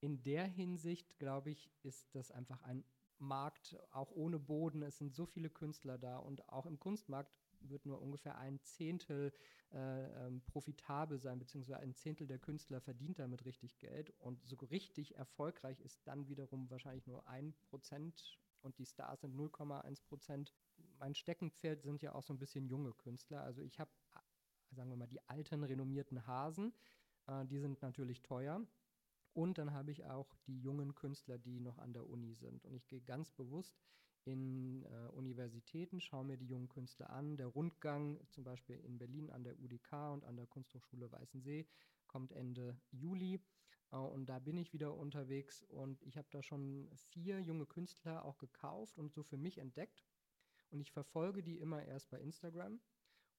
In 0.00 0.22
der 0.22 0.46
Hinsicht, 0.46 1.18
glaube 1.18 1.50
ich, 1.50 1.70
ist 1.82 2.14
das 2.14 2.30
einfach 2.30 2.62
ein 2.62 2.84
Markt, 3.18 3.76
auch 3.90 4.10
ohne 4.10 4.38
Boden. 4.38 4.82
Es 4.82 4.98
sind 4.98 5.14
so 5.14 5.26
viele 5.26 5.50
Künstler 5.50 5.98
da 5.98 6.18
und 6.18 6.48
auch 6.48 6.66
im 6.66 6.78
Kunstmarkt 6.78 7.32
wird 7.60 7.86
nur 7.86 8.00
ungefähr 8.00 8.38
ein 8.38 8.60
Zehntel 8.60 9.32
äh, 9.72 10.26
ähm, 10.26 10.42
profitabel 10.42 11.18
sein, 11.18 11.38
beziehungsweise 11.38 11.78
ein 11.78 11.94
Zehntel 11.94 12.26
der 12.26 12.38
Künstler 12.38 12.80
verdient 12.80 13.18
damit 13.18 13.44
richtig 13.44 13.78
Geld. 13.78 14.10
Und 14.18 14.44
so 14.46 14.56
richtig 14.56 15.16
erfolgreich 15.16 15.80
ist 15.80 16.06
dann 16.06 16.28
wiederum 16.28 16.70
wahrscheinlich 16.70 17.06
nur 17.06 17.26
ein 17.28 17.54
Prozent 17.70 18.38
und 18.62 18.78
die 18.78 18.86
Stars 18.86 19.20
sind 19.20 19.34
0,1 19.36 20.02
Prozent. 20.04 20.52
Mein 20.98 21.14
Steckenpferd 21.14 21.82
sind 21.82 22.02
ja 22.02 22.14
auch 22.14 22.22
so 22.22 22.32
ein 22.32 22.38
bisschen 22.38 22.66
junge 22.66 22.92
Künstler. 22.92 23.42
Also 23.42 23.62
ich 23.62 23.78
habe, 23.80 23.90
sagen 24.70 24.90
wir 24.90 24.96
mal, 24.96 25.06
die 25.06 25.26
alten 25.28 25.62
renommierten 25.64 26.26
Hasen, 26.26 26.74
äh, 27.26 27.44
die 27.46 27.58
sind 27.58 27.80
natürlich 27.82 28.22
teuer. 28.22 28.66
Und 29.36 29.58
dann 29.58 29.74
habe 29.74 29.90
ich 29.90 30.06
auch 30.06 30.34
die 30.46 30.58
jungen 30.62 30.94
Künstler, 30.94 31.36
die 31.36 31.60
noch 31.60 31.76
an 31.76 31.92
der 31.92 32.08
Uni 32.08 32.32
sind. 32.32 32.64
Und 32.64 32.74
ich 32.74 32.88
gehe 32.88 33.02
ganz 33.02 33.30
bewusst 33.30 33.78
in 34.24 34.82
äh, 34.86 35.08
Universitäten, 35.08 36.00
schaue 36.00 36.24
mir 36.24 36.38
die 36.38 36.46
jungen 36.46 36.70
Künstler 36.70 37.10
an. 37.10 37.36
Der 37.36 37.48
Rundgang 37.48 38.18
zum 38.30 38.44
Beispiel 38.44 38.76
in 38.76 38.96
Berlin 38.96 39.28
an 39.28 39.44
der 39.44 39.60
UDK 39.60 39.92
und 40.14 40.24
an 40.24 40.36
der 40.36 40.46
Kunsthochschule 40.46 41.12
Weißensee 41.12 41.66
kommt 42.06 42.32
Ende 42.32 42.80
Juli. 42.92 43.38
Äh, 43.92 43.96
und 43.96 44.24
da 44.24 44.38
bin 44.38 44.56
ich 44.56 44.72
wieder 44.72 44.96
unterwegs 44.96 45.62
und 45.64 46.02
ich 46.04 46.16
habe 46.16 46.28
da 46.30 46.42
schon 46.42 46.88
vier 46.94 47.38
junge 47.42 47.66
Künstler 47.66 48.24
auch 48.24 48.38
gekauft 48.38 48.98
und 48.98 49.12
so 49.12 49.22
für 49.22 49.36
mich 49.36 49.58
entdeckt. 49.58 50.02
Und 50.70 50.80
ich 50.80 50.92
verfolge 50.92 51.42
die 51.42 51.58
immer 51.58 51.84
erst 51.84 52.08
bei 52.08 52.18
Instagram 52.20 52.80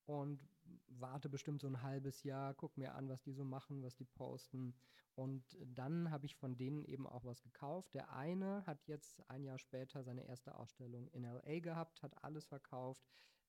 und 0.06 0.48
warte 0.88 1.30
bestimmt 1.30 1.62
so 1.62 1.68
ein 1.68 1.82
halbes 1.82 2.24
Jahr, 2.24 2.54
guck 2.54 2.78
mir 2.78 2.96
an, 2.96 3.10
was 3.10 3.22
die 3.22 3.34
so 3.34 3.44
machen, 3.44 3.84
was 3.84 3.96
die 3.96 4.06
posten. 4.06 4.76
Und 5.16 5.58
dann 5.66 6.12
habe 6.12 6.26
ich 6.28 6.36
von 6.36 6.58
denen 6.58 6.84
eben 6.86 7.08
auch 7.08 7.26
was 7.26 7.42
gekauft. 7.42 7.94
Der 7.96 8.14
eine 8.14 8.66
hat 8.68 8.88
jetzt 8.88 9.28
ein 9.30 9.44
Jahr 9.44 9.58
später 9.58 10.04
seine 10.04 10.24
erste 10.28 10.56
Ausstellung 10.56 11.08
in 11.10 11.24
LA 11.24 11.60
gehabt, 11.60 12.04
hat 12.04 12.24
alles 12.24 12.46
verkauft. 12.46 13.04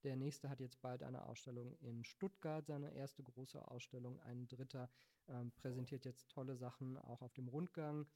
Der 0.04 0.16
nächste 0.16 0.48
hat 0.48 0.61
jetzt 0.61 0.81
bald 0.81 1.02
eine 1.02 1.26
Ausstellung 1.26 1.76
in 1.81 2.04
Stuttgart, 2.04 2.64
seine 2.66 2.94
erste 2.94 3.22
große 3.22 3.66
Ausstellung. 3.68 4.20
Ein 4.20 4.46
dritter 4.46 4.88
ähm, 5.26 5.50
präsentiert 5.52 6.04
jetzt 6.04 6.31
tolle 6.31 6.57
Sachen 6.57 6.96
auch 6.96 7.20
auf 7.20 7.35
dem 7.35 7.48
Rundgang. 7.48 8.07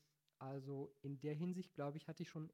Also 0.43 0.93
in 1.03 1.21
der 1.21 1.35
Hinsicht, 1.35 1.73
glaube 1.73 1.99
ich, 1.99 2.09
hatte 2.09 2.25
ich 2.25 2.29
schon 2.29 2.51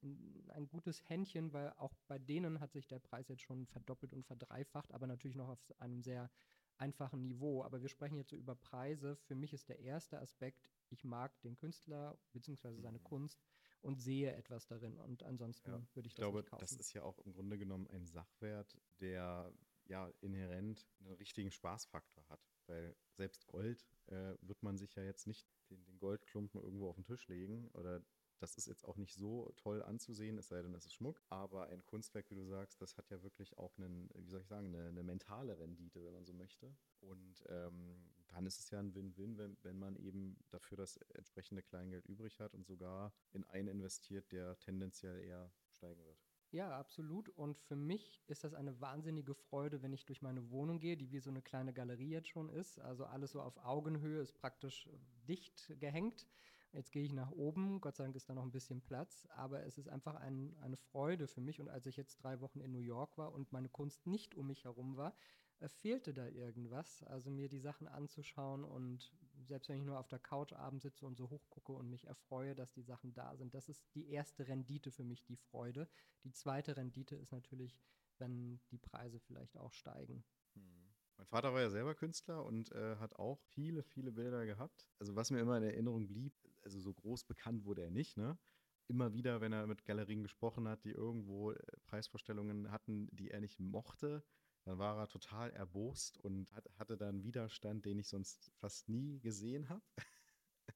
ein 0.49 0.69
gutes 0.69 1.09
Händchen, 1.09 1.55
weil 1.55 1.73
auch 1.79 1.95
bei 2.07 2.19
denen 2.19 2.61
hat 2.61 2.73
sich 2.73 2.87
der 2.87 2.99
Preis 2.99 3.29
jetzt 3.29 3.41
schon 3.41 3.65
verdoppelt 3.65 4.13
und 4.13 4.27
verdreifacht, 4.27 4.93
aber 4.93 5.07
natürlich 5.07 5.39
noch 5.39 5.49
auf 5.49 5.81
einem 5.81 6.03
sehr 6.03 6.31
einfachen 6.77 7.27
Niveau. 7.27 7.65
Aber 7.65 7.81
wir 7.81 7.89
sprechen 7.89 8.17
jetzt 8.17 8.29
so 8.29 8.37
über 8.37 8.55
Preise. 8.55 9.17
Für 9.17 9.35
mich 9.35 9.55
ist 9.55 9.71
der 9.71 9.79
erste 9.79 10.19
Aspekt, 10.21 10.69
ich 10.91 11.03
mag 11.03 11.41
den 11.41 11.57
Künstler 11.57 12.19
bzw. 12.33 12.79
seine 12.79 12.99
mhm. 12.99 13.05
Kunst 13.05 13.43
und 13.81 14.03
sehe 14.03 14.35
etwas 14.35 14.67
darin. 14.67 14.99
Und 14.99 15.23
ansonsten 15.23 15.71
ja, 15.71 15.79
würde 15.95 16.09
ich, 16.09 16.13
ich 16.13 16.15
das 16.15 16.25
glaube, 16.25 16.41
nicht 16.41 16.51
kaufen. 16.51 16.61
Das 16.61 16.73
ist 16.73 16.93
ja 16.93 17.05
auch 17.05 17.19
im 17.21 17.33
Grunde 17.33 17.57
genommen 17.57 17.89
ein 17.89 18.05
Sachwert, 18.05 18.77
der 19.01 19.51
ja 19.87 20.13
inhärent 20.21 20.87
einen 21.01 21.13
richtigen 21.13 21.51
Spaßfaktor 21.51 22.29
hat. 22.29 22.41
Weil 22.69 22.95
selbst 23.11 23.47
Gold 23.47 23.85
äh, 24.07 24.35
wird 24.41 24.63
man 24.63 24.79
sich 24.79 24.95
ja 24.95 25.03
jetzt 25.03 25.27
nicht 25.27 25.49
den, 25.71 25.85
den 25.85 25.99
Goldklumpen 25.99 26.63
irgendwo 26.63 26.89
auf 26.89 26.97
den 26.97 27.05
Tisch 27.05 27.27
legen 27.29 27.69
oder 27.73 28.03
das 28.39 28.57
ist 28.57 28.67
jetzt 28.67 28.85
auch 28.85 28.97
nicht 28.97 29.15
so 29.15 29.53
toll 29.57 29.83
anzusehen, 29.83 30.39
es 30.39 30.49
sei 30.49 30.63
denn, 30.63 30.75
es 30.75 30.87
ist 30.87 30.95
Schmuck. 30.95 31.21
Aber 31.29 31.67
ein 31.67 31.85
Kunstwerk, 31.85 32.31
wie 32.31 32.37
du 32.37 32.45
sagst, 32.45 32.81
das 32.81 32.97
hat 32.97 33.11
ja 33.11 33.23
wirklich 33.23 33.59
auch 33.59 33.77
einen, 33.79 34.09
wie 34.15 34.31
soll 34.31 34.41
ich 34.41 34.47
sagen, 34.47 34.67
eine, 34.69 34.89
eine 34.89 35.03
mentale 35.03 35.59
Rendite, 35.59 36.05
wenn 36.05 36.13
man 36.13 36.25
so 36.25 36.33
möchte. 36.33 36.73
Und 37.01 37.43
ähm, 37.49 38.13
dann 38.29 38.47
ist 38.47 38.61
es 38.61 38.71
ja 38.71 38.79
ein 38.79 38.95
Win-Win, 38.95 39.39
wenn, 39.39 39.57
wenn 39.63 39.79
man 39.79 39.97
eben 39.97 40.39
dafür 40.51 40.77
das 40.77 40.99
entsprechende 41.15 41.63
Kleingeld 41.63 42.07
übrig 42.07 42.39
hat 42.41 42.55
und 42.55 42.67
sogar 42.67 43.13
in 43.33 43.45
einen 43.45 43.69
investiert, 43.69 44.31
der 44.31 44.59
tendenziell 44.61 45.21
eher 45.21 45.51
steigen 45.71 46.05
wird. 46.05 46.28
Ja, 46.51 46.79
absolut. 46.79 47.29
Und 47.29 47.59
für 47.59 47.77
mich 47.77 48.23
ist 48.27 48.43
das 48.43 48.55
eine 48.55 48.81
wahnsinnige 48.81 49.35
Freude, 49.35 49.83
wenn 49.83 49.93
ich 49.93 50.07
durch 50.07 50.23
meine 50.23 50.51
Wohnung 50.51 50.79
gehe, 50.79 50.97
die 50.97 51.13
wie 51.13 51.19
so 51.21 51.29
eine 51.31 51.43
kleine 51.43 51.75
Galerie 51.75 52.09
jetzt 52.11 52.29
schon 52.29 52.49
ist. 52.49 52.79
Also 52.81 53.05
alles 53.05 53.33
so 53.33 53.43
auf 53.43 53.59
Augenhöhe 53.59 54.21
ist 54.21 54.33
praktisch 54.33 54.89
dicht 55.29 55.75
gehängt. 55.79 56.27
Jetzt 56.73 56.91
gehe 56.93 57.05
ich 57.05 57.13
nach 57.13 57.31
oben, 57.31 57.81
Gott 57.81 57.97
sei 57.97 58.05
Dank 58.05 58.17
ist 58.17 58.29
da 58.29 58.35
noch 58.35 58.43
ein 58.43 58.51
bisschen 58.53 58.83
Platz, 58.83 59.27
aber 59.31 59.65
es 59.65 59.79
ist 59.79 59.89
einfach 59.89 60.15
ein, 60.17 60.55
eine 60.61 60.77
Freude 60.77 61.27
für 61.27 61.41
mich. 61.41 61.61
Und 61.61 61.69
als 61.69 61.87
ich 61.87 61.97
jetzt 61.97 62.23
drei 62.23 62.41
Wochen 62.41 62.61
in 62.61 62.73
New 62.73 62.79
York 62.81 63.17
war 63.19 63.33
und 63.33 63.53
meine 63.53 63.69
Kunst 63.71 64.07
nicht 64.07 64.35
um 64.35 64.47
mich 64.49 64.65
herum 64.65 64.97
war, 64.97 65.15
äh, 65.61 65.69
fehlte 65.69 66.15
da 66.15 66.27
irgendwas. 66.29 67.03
Also 67.05 67.31
mir 67.31 67.49
die 67.49 67.59
Sachen 67.59 67.89
anzuschauen 67.89 68.65
und 68.65 69.13
selbst 69.49 69.69
wenn 69.69 69.79
ich 69.79 69.85
nur 69.85 69.99
auf 69.99 70.09
der 70.09 70.19
Couch 70.19 70.53
abends 70.53 70.83
sitze 70.83 71.07
und 71.07 71.17
so 71.17 71.31
hochgucke 71.31 71.73
und 71.73 71.89
mich 71.89 72.07
erfreue, 72.07 72.55
dass 72.55 72.73
die 72.73 72.83
Sachen 72.83 73.15
da 73.15 73.37
sind. 73.37 73.55
Das 73.55 73.69
ist 73.69 73.85
die 73.95 74.11
erste 74.11 74.47
Rendite 74.47 74.91
für 74.91 75.05
mich, 75.05 75.25
die 75.25 75.37
Freude. 75.37 75.89
Die 76.25 76.33
zweite 76.33 76.77
Rendite 76.77 77.17
ist 77.17 77.33
natürlich, 77.33 77.81
wenn 78.19 78.61
die 78.71 78.79
Preise 78.79 79.19
vielleicht 79.21 79.57
auch 79.57 79.73
steigen. 79.73 80.25
Hm. 80.55 80.89
Mein 81.17 81.27
Vater 81.27 81.53
war 81.53 81.61
ja 81.61 81.71
selber 81.71 81.97
Künstler 81.97 82.45
und 82.45 82.71
äh, 82.73 82.97
hat 82.97 83.17
auch 83.17 83.41
viele, 83.41 83.83
viele 83.83 84.13
Bilder 84.13 84.47
gehabt. 84.47 84.87
Also 85.01 85.17
was 85.17 85.33
mir 85.33 85.41
immer 85.41 85.57
in 85.57 85.65
Erinnerung 85.65 86.07
blieb, 86.07 86.33
also 86.63 86.79
so 86.79 86.95
groß 86.95 87.25
bekannt 87.25 87.65
wurde 87.65 87.83
er 87.83 87.91
nicht, 87.91 88.17
ne? 88.17 88.39
Immer 88.87 89.13
wieder, 89.13 89.41
wenn 89.43 89.53
er 89.53 89.67
mit 89.67 89.85
Galerien 89.85 90.23
gesprochen 90.23 90.67
hat, 90.69 90.85
die 90.85 90.93
irgendwo 90.93 91.51
äh, 91.51 91.59
Preisvorstellungen 91.87 92.71
hatten, 92.71 93.09
die 93.11 93.31
er 93.31 93.41
nicht 93.41 93.59
mochte, 93.59 94.23
dann 94.69 94.79
war 94.79 94.99
er 94.99 95.09
total 95.09 95.51
erbost 95.53 96.19
und 96.19 96.53
hat, 96.53 96.69
hatte 96.79 96.99
dann 96.99 97.23
Widerstand, 97.23 97.87
den 97.87 97.99
ich 97.99 98.09
sonst 98.09 98.53
fast 98.57 98.89
nie 98.91 99.19
gesehen 99.19 99.71
habe. 99.71 99.83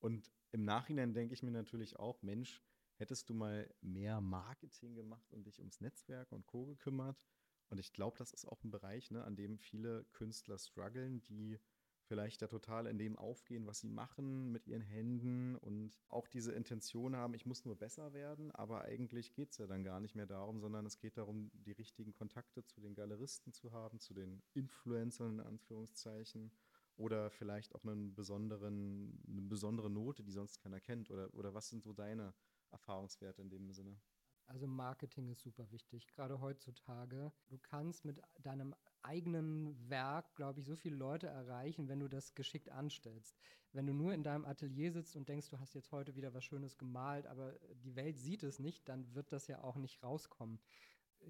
und 0.00 0.30
im 0.52 0.64
Nachhinein 0.64 1.14
denke 1.14 1.32
ich 1.32 1.42
mir 1.42 1.50
natürlich 1.50 1.98
auch, 1.98 2.20
Mensch, 2.20 2.62
hättest 2.96 3.30
du 3.30 3.34
mal 3.34 3.72
mehr 3.80 4.20
Marketing 4.20 4.94
gemacht 4.94 5.32
und 5.32 5.46
dich 5.46 5.60
ums 5.60 5.80
Netzwerk 5.80 6.30
und 6.30 6.44
Co. 6.44 6.66
gekümmert. 6.66 7.24
Und 7.70 7.78
ich 7.78 7.94
glaube, 7.94 8.18
das 8.18 8.32
ist 8.32 8.44
auch 8.44 8.62
ein 8.62 8.70
Bereich, 8.70 9.10
ne, 9.10 9.24
an 9.24 9.34
dem 9.34 9.58
viele 9.58 10.04
Künstler 10.12 10.58
strugglen, 10.58 11.22
die 11.22 11.58
vielleicht 12.06 12.40
da 12.42 12.46
total 12.46 12.86
in 12.86 12.98
dem 12.98 13.16
aufgehen, 13.16 13.66
was 13.66 13.80
sie 13.80 13.88
machen 13.88 14.50
mit 14.52 14.66
ihren 14.66 14.82
Händen 14.82 15.56
und 15.56 15.98
auch 16.08 16.28
diese 16.28 16.52
Intention 16.52 17.16
haben, 17.16 17.34
ich 17.34 17.46
muss 17.46 17.64
nur 17.64 17.76
besser 17.76 18.12
werden, 18.12 18.50
aber 18.52 18.82
eigentlich 18.82 19.32
geht 19.34 19.50
es 19.50 19.58
ja 19.58 19.66
dann 19.66 19.84
gar 19.84 20.00
nicht 20.00 20.14
mehr 20.14 20.26
darum, 20.26 20.60
sondern 20.60 20.86
es 20.86 20.98
geht 20.98 21.18
darum, 21.18 21.50
die 21.52 21.72
richtigen 21.72 22.12
Kontakte 22.12 22.64
zu 22.64 22.80
den 22.80 22.94
Galeristen 22.94 23.52
zu 23.52 23.72
haben, 23.72 24.00
zu 24.00 24.14
den 24.14 24.42
Influencern 24.54 25.40
in 25.40 25.46
Anführungszeichen 25.46 26.52
oder 26.96 27.30
vielleicht 27.30 27.74
auch 27.74 27.84
einen 27.84 28.14
besonderen, 28.14 29.22
eine 29.28 29.42
besondere 29.42 29.90
Note, 29.90 30.22
die 30.22 30.32
sonst 30.32 30.58
keiner 30.58 30.80
kennt 30.80 31.10
oder, 31.10 31.32
oder 31.34 31.54
was 31.54 31.68
sind 31.68 31.82
so 31.82 31.92
deine 31.92 32.34
Erfahrungswerte 32.70 33.42
in 33.42 33.50
dem 33.50 33.70
Sinne? 33.72 33.96
Also 34.46 34.66
Marketing 34.66 35.28
ist 35.28 35.40
super 35.40 35.70
wichtig, 35.72 36.06
gerade 36.06 36.40
heutzutage. 36.40 37.32
Du 37.48 37.58
kannst 37.58 38.04
mit 38.04 38.20
deinem 38.42 38.74
eigenen 39.02 39.76
Werk, 39.88 40.34
glaube 40.36 40.60
ich, 40.60 40.66
so 40.66 40.76
viele 40.76 40.96
Leute 40.96 41.26
erreichen, 41.26 41.88
wenn 41.88 42.00
du 42.00 42.08
das 42.08 42.34
geschickt 42.34 42.70
anstellst. 42.70 43.36
Wenn 43.72 43.86
du 43.86 43.92
nur 43.92 44.14
in 44.14 44.22
deinem 44.22 44.44
Atelier 44.44 44.92
sitzt 44.92 45.16
und 45.16 45.28
denkst, 45.28 45.50
du 45.50 45.58
hast 45.58 45.74
jetzt 45.74 45.92
heute 45.92 46.16
wieder 46.16 46.32
was 46.32 46.44
Schönes 46.44 46.78
gemalt, 46.78 47.26
aber 47.26 47.54
die 47.84 47.96
Welt 47.96 48.18
sieht 48.18 48.42
es 48.44 48.58
nicht, 48.58 48.88
dann 48.88 49.14
wird 49.14 49.32
das 49.32 49.48
ja 49.48 49.62
auch 49.62 49.76
nicht 49.76 50.02
rauskommen. 50.02 50.60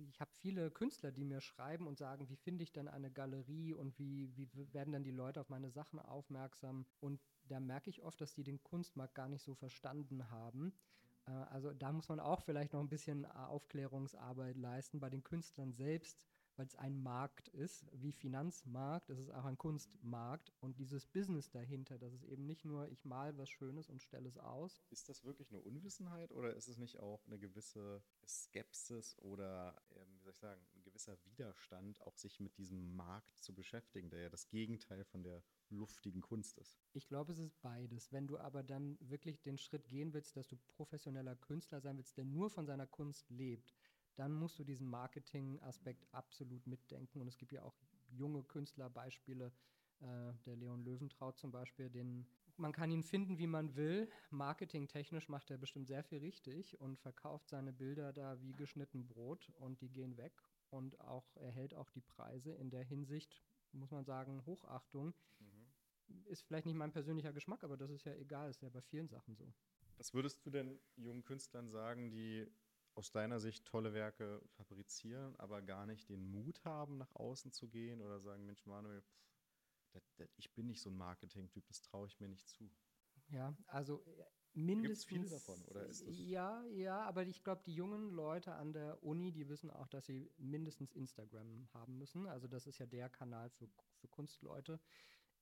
Ich 0.09 0.21
habe 0.21 0.31
viele 0.35 0.71
Künstler, 0.71 1.11
die 1.11 1.25
mir 1.25 1.41
schreiben 1.41 1.87
und 1.87 1.97
sagen, 1.97 2.29
wie 2.29 2.37
finde 2.37 2.65
ich 2.65 2.73
denn 2.73 2.89
eine 2.89 3.11
Galerie 3.11 3.73
und 3.73 3.99
wie, 3.99 4.37
wie 4.37 4.49
werden 4.75 4.93
dann 4.93 5.05
die 5.05 5.11
Leute 5.11 5.41
auf 5.41 5.49
meine 5.49 5.71
Sachen 5.71 5.99
aufmerksam? 5.99 6.87
Und 7.01 7.21
da 7.45 7.61
merke 7.61 7.89
ich 7.89 8.03
oft, 8.03 8.21
dass 8.21 8.35
die 8.35 8.45
den 8.45 8.63
Kunstmarkt 8.63 9.15
gar 9.15 9.29
nicht 9.29 9.43
so 9.43 9.55
verstanden 9.55 10.31
haben 10.31 10.75
also 11.33 11.73
da 11.73 11.93
muss 11.93 12.09
man 12.09 12.21
auch 12.21 12.43
vielleicht 12.43 12.73
noch 12.73 12.81
ein 12.81 12.89
bisschen 12.89 13.25
äh, 13.25 13.29
Aufklärungsarbeit 13.29 14.57
leisten 14.57 15.01
bei 15.01 15.11
den 15.11 15.25
Künstlern 15.25 15.73
selbst, 15.73 16.25
weil 16.57 16.67
es 16.67 16.77
ein 16.77 17.03
Markt 17.03 17.49
ist, 17.49 17.87
wie 17.93 18.13
Finanzmarkt, 18.13 19.11
es 19.11 19.19
ist 19.19 19.31
auch 19.31 19.45
ein 19.45 19.59
Kunstmarkt 19.59 20.53
und 20.61 20.79
dieses 20.79 21.07
Business 21.07 21.51
dahinter, 21.51 21.99
das 21.99 22.15
ist 22.15 22.25
eben 22.25 22.47
nicht 22.47 22.65
nur, 22.65 22.89
ich 22.89 23.05
mal 23.05 23.37
was 23.37 23.51
Schönes 23.51 23.91
und 23.91 24.01
stelle 24.03 24.29
es 24.29 24.39
aus. 24.39 24.83
Ist 24.91 25.09
das 25.09 25.25
wirklich 25.25 25.51
nur 25.51 25.67
Unwissenheit 25.67 26.33
oder 26.33 26.55
ist 26.55 26.69
es 26.69 26.79
nicht 26.79 26.99
auch 26.99 27.27
eine 27.27 27.39
gewisse 27.39 28.03
Skepsis 28.27 29.19
oder, 29.19 29.77
ähm, 29.91 30.17
wie 30.17 30.23
soll 30.23 30.33
ich 30.33 30.39
sagen, 30.39 30.67
gewisser 30.97 31.19
Widerstand, 31.27 32.01
auch 32.07 32.17
sich 32.17 32.41
mit 32.41 32.57
diesem 32.57 32.97
Markt 32.97 33.39
zu 33.39 33.55
beschäftigen, 33.55 34.09
der 34.09 34.23
ja 34.23 34.29
das 34.31 34.49
Gegenteil 34.49 35.05
von 35.05 35.23
der 35.23 35.43
luftigen 35.69 36.23
Kunst 36.23 36.57
ist? 36.57 36.81
Ich 36.95 37.07
glaube, 37.07 37.33
es 37.33 37.39
ist 37.39 37.61
beides. 37.61 38.13
Wenn 38.13 38.27
du 38.27 38.39
aber 38.39 38.63
dann 38.63 38.97
wirklich 39.01 39.43
den 39.43 39.59
Schritt 39.59 39.89
gehen 39.89 40.15
willst, 40.15 40.39
dass 40.39 40.49
du 40.49 40.57
professioneller 40.69 41.37
Künstler 41.37 41.83
sein 41.83 41.99
willst, 41.99 42.17
der 42.17 42.25
nur 42.25 42.49
von 42.49 42.65
seiner 42.65 42.87
Kunst 42.87 43.29
lebt, 43.29 43.75
dann 44.15 44.33
musst 44.33 44.59
du 44.59 44.65
diesen 44.65 44.87
Marketing-Aspekt 44.87 46.07
absolut 46.13 46.67
mitdenken. 46.67 47.21
Und 47.21 47.29
es 47.29 47.37
gibt 47.37 47.53
ja 47.53 47.63
auch 47.63 47.77
junge 48.09 48.43
Künstlerbeispiele, 48.43 49.53
äh, 50.01 50.33
der 50.47 50.57
Leon 50.57 50.83
Löwentraut 50.83 51.39
zum 51.39 51.51
Beispiel, 51.51 51.91
den 51.91 52.27
man 52.59 52.73
kann 52.73 52.91
ihn 52.91 53.03
finden, 53.03 53.37
wie 53.37 53.47
man 53.47 53.77
will. 53.77 54.11
Marketingtechnisch 54.31 55.29
macht 55.29 55.51
er 55.51 55.59
bestimmt 55.59 55.89
sehr 55.89 56.03
viel 56.03 56.21
richtig 56.21 56.81
und 56.81 56.99
verkauft 56.99 57.51
seine 57.51 57.71
Bilder 57.71 58.15
da 58.15 58.41
wie 58.41 58.55
geschnitten 58.55 59.07
Brot 59.07 59.53
und 59.59 59.83
die 59.83 59.91
gehen 59.91 60.17
weg 60.17 60.33
und 60.71 61.01
auch 61.01 61.37
erhält 61.37 61.75
auch 61.75 61.91
die 61.91 62.01
Preise. 62.01 62.55
In 62.55 62.71
der 62.71 62.85
Hinsicht 62.85 63.43
muss 63.73 63.91
man 63.91 64.05
sagen, 64.05 64.45
Hochachtung. 64.47 65.15
Mhm. 65.39 66.27
Ist 66.27 66.43
vielleicht 66.43 66.67
nicht 66.67 66.77
mein 66.77 66.93
persönlicher 66.93 67.33
Geschmack, 67.33 67.65
aber 67.65 67.77
das 67.77 67.91
ist 67.91 68.05
ja 68.05 68.15
egal, 68.15 68.49
ist 68.49 68.63
ja 68.63 68.69
bei 68.69 68.81
vielen 68.81 69.09
Sachen 69.09 69.35
so. 69.35 69.53
Was 69.97 70.15
würdest 70.15 70.45
du 70.47 70.51
denn 70.51 70.79
jungen 70.97 71.25
Künstlern 71.25 71.69
sagen, 71.69 72.11
die 72.11 72.47
aus 72.95 73.11
deiner 73.11 73.41
Sicht 73.41 73.65
tolle 73.67 73.93
Werke 73.93 74.41
fabrizieren, 74.57 75.37
aber 75.37 75.63
gar 75.63 75.85
nicht 75.87 76.09
den 76.09 76.31
Mut 76.31 76.65
haben, 76.65 76.97
nach 76.97 77.15
außen 77.15 77.53
zu 77.53 77.69
gehen 77.69 78.01
oder 78.01 78.21
sagen, 78.21 78.47
Mensch, 78.47 78.65
Manuel, 78.67 79.03
pff, 79.03 79.27
das, 79.93 80.15
das, 80.17 80.29
ich 80.37 80.55
bin 80.55 80.67
nicht 80.67 80.81
so 80.81 80.91
ein 80.91 80.97
Marketing-Typ, 80.97 81.67
das 81.67 81.83
traue 81.83 82.07
ich 82.07 82.21
mir 82.21 82.29
nicht 82.29 82.49
zu. 82.49 82.71
Ja, 83.29 83.57
also 83.67 84.05
mindestens. 84.57 85.07
Gibt's 85.07 85.31
viel 85.31 85.39
davon, 85.39 85.63
oder 85.67 85.87
ist 85.87 86.07
das? 86.07 86.19
Ja, 86.19 86.65
ja, 86.67 87.01
aber 87.03 87.25
ich 87.25 87.45
glaube, 87.45 87.63
die 87.65 87.75
jungen 87.75 88.11
Leute 88.11 88.55
an 88.55 88.73
der 88.73 89.03
Uni, 89.03 89.33
die 89.33 89.49
wissen 89.49 89.71
auch, 89.71 89.89
dass 89.89 90.07
sie 90.07 90.31
mindestens 90.39 90.93
Instagram 90.93 91.69
haben 91.75 91.99
müssen. 91.99 92.27
Also 92.27 92.49
das 92.49 92.67
ist 92.67 92.79
ja 92.79 92.87
der 92.87 93.09
Kanal 93.09 93.51
für, 93.51 93.69
für 93.95 94.09
Kunstleute. 94.09 94.81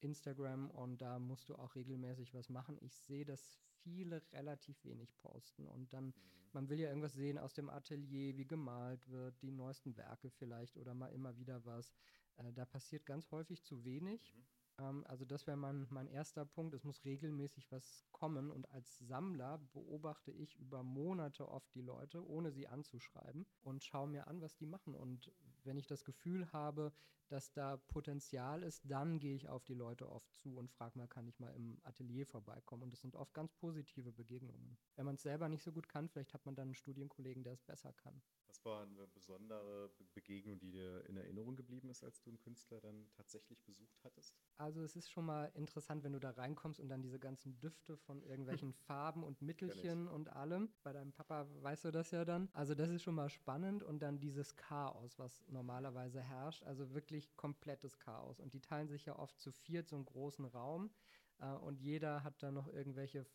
Instagram 0.00 0.70
und 0.70 1.00
da 1.00 1.18
musst 1.18 1.48
du 1.48 1.55
auch 1.55 1.74
regelmäßig 1.74 2.35
was 2.35 2.50
machen. 2.50 2.77
Ich 2.83 2.94
sehe, 2.94 3.24
dass 3.24 3.59
viele 3.83 4.22
relativ 4.33 4.85
wenig 4.85 5.16
posten 5.16 5.66
und 5.66 5.92
dann, 5.92 6.07
mhm. 6.07 6.12
man 6.53 6.68
will 6.68 6.79
ja 6.79 6.88
irgendwas 6.88 7.14
sehen 7.14 7.38
aus 7.38 7.55
dem 7.55 7.70
Atelier, 7.70 8.37
wie 8.37 8.46
gemalt 8.46 9.09
wird, 9.09 9.40
die 9.40 9.50
neuesten 9.50 9.96
Werke 9.96 10.31
vielleicht 10.31 10.77
oder 10.77 10.94
mal 10.94 11.12
immer 11.12 11.37
wieder 11.38 11.64
was. 11.64 11.94
Äh, 12.37 12.53
da 12.53 12.64
passiert 12.64 13.07
ganz 13.07 13.31
häufig 13.31 13.62
zu 13.62 13.85
wenig. 13.85 14.35
Mhm. 14.35 14.44
Ähm, 14.78 15.04
also 15.06 15.24
das 15.24 15.46
wäre 15.46 15.56
mein, 15.56 15.87
mein 15.90 16.08
erster 16.08 16.44
Punkt. 16.44 16.74
Es 16.74 16.84
muss 16.84 17.04
regelmäßig 17.04 17.70
was 17.70 18.04
kommen. 18.12 18.50
Und 18.50 18.70
als 18.70 18.98
Sammler 18.98 19.58
beobachte 19.72 20.30
ich 20.30 20.56
über 20.56 20.82
Monate 20.82 21.48
oft 21.48 21.74
die 21.74 21.82
Leute, 21.82 22.26
ohne 22.26 22.50
sie 22.52 22.66
anzuschreiben 22.66 23.46
und 23.62 23.84
schaue 23.84 24.08
mir 24.08 24.26
an, 24.26 24.40
was 24.40 24.56
die 24.56 24.66
machen. 24.66 24.94
Und 24.94 25.32
wenn 25.62 25.76
ich 25.76 25.87
das 25.87 26.04
Gefühl 26.04 26.52
habe, 26.52 26.92
dass 27.28 27.52
da 27.52 27.76
Potenzial 27.76 28.62
ist, 28.62 28.82
dann 28.84 29.18
gehe 29.18 29.34
ich 29.34 29.48
auf 29.48 29.64
die 29.64 29.74
Leute 29.74 30.10
oft 30.10 30.30
zu 30.32 30.56
und 30.56 30.70
frage 30.70 30.98
mal, 30.98 31.08
kann 31.08 31.26
ich 31.26 31.40
mal 31.40 31.54
im 31.54 31.78
Atelier 31.82 32.26
vorbeikommen? 32.26 32.82
Und 32.82 32.92
das 32.92 33.00
sind 33.00 33.16
oft 33.16 33.32
ganz 33.32 33.52
positive 33.54 34.12
Begegnungen. 34.12 34.76
Wenn 34.96 35.06
man 35.06 35.14
es 35.14 35.22
selber 35.22 35.48
nicht 35.48 35.62
so 35.62 35.72
gut 35.72 35.88
kann, 35.88 36.08
vielleicht 36.08 36.34
hat 36.34 36.44
man 36.44 36.54
dann 36.54 36.68
einen 36.68 36.74
Studienkollegen, 36.74 37.42
der 37.42 37.54
es 37.54 37.62
besser 37.62 37.92
kann. 37.92 38.22
Was 38.55 38.64
war 38.64 38.83
eine 38.83 39.09
besondere 39.09 39.90
Begegnung, 40.14 40.61
die 40.61 40.71
dir 40.71 41.05
in 41.09 41.17
Erinnerung 41.17 41.57
geblieben 41.57 41.90
ist, 41.90 42.05
als 42.05 42.23
du 42.23 42.31
einen 42.31 42.38
Künstler 42.38 42.81
dann 42.81 43.11
tatsächlich 43.17 43.61
besucht 43.64 43.99
hattest? 44.05 44.37
Also 44.59 44.85
es 44.85 44.95
ist 44.95 45.11
schon 45.11 45.27
mal 45.27 45.51
interessant, 45.57 46.05
wenn 46.05 46.12
du 46.12 46.21
da 46.21 46.31
reinkommst 46.31 46.79
und 46.79 46.88
dann 46.88 47.03
diese 47.03 47.19
ganzen 47.19 47.59
Düfte 47.59 47.97
von 47.97 48.23
irgendwelchen 48.23 48.73
Farben 48.87 49.25
und 49.25 49.43
Mittelchen 49.43 50.07
und 50.07 50.29
allem. 50.29 50.73
Bei 50.85 50.93
deinem 50.93 51.12
Papa 51.12 51.49
weißt 51.62 51.87
du 51.87 51.90
das 51.90 52.12
ja 52.12 52.25
dann. 52.25 52.49
Also 52.53 52.77
das 52.77 52.90
ist 52.90 53.03
schon 53.03 53.17
mal 53.17 53.29
spannend 53.29 53.83
und 53.83 53.99
dann 53.99 54.21
dieses 54.21 54.55
Chaos, 54.55 55.19
was 55.19 55.45
normalerweise 55.49 56.21
herrscht. 56.23 56.62
Also 56.62 56.95
wirklich 56.95 57.35
komplettes 57.35 57.99
Chaos. 57.99 58.38
Und 58.38 58.55
die 58.55 58.61
teilen 58.61 58.87
sich 58.87 59.05
ja 59.05 59.19
oft 59.19 59.37
zu 59.40 59.51
viert 59.51 59.88
so 59.88 59.97
einen 59.97 60.05
großen 60.05 60.45
Raum 60.45 60.95
äh, 61.40 61.51
und 61.55 61.81
jeder 61.81 62.23
hat 62.23 62.40
da 62.40 62.53
noch 62.53 62.69
irgendwelche 62.69 63.27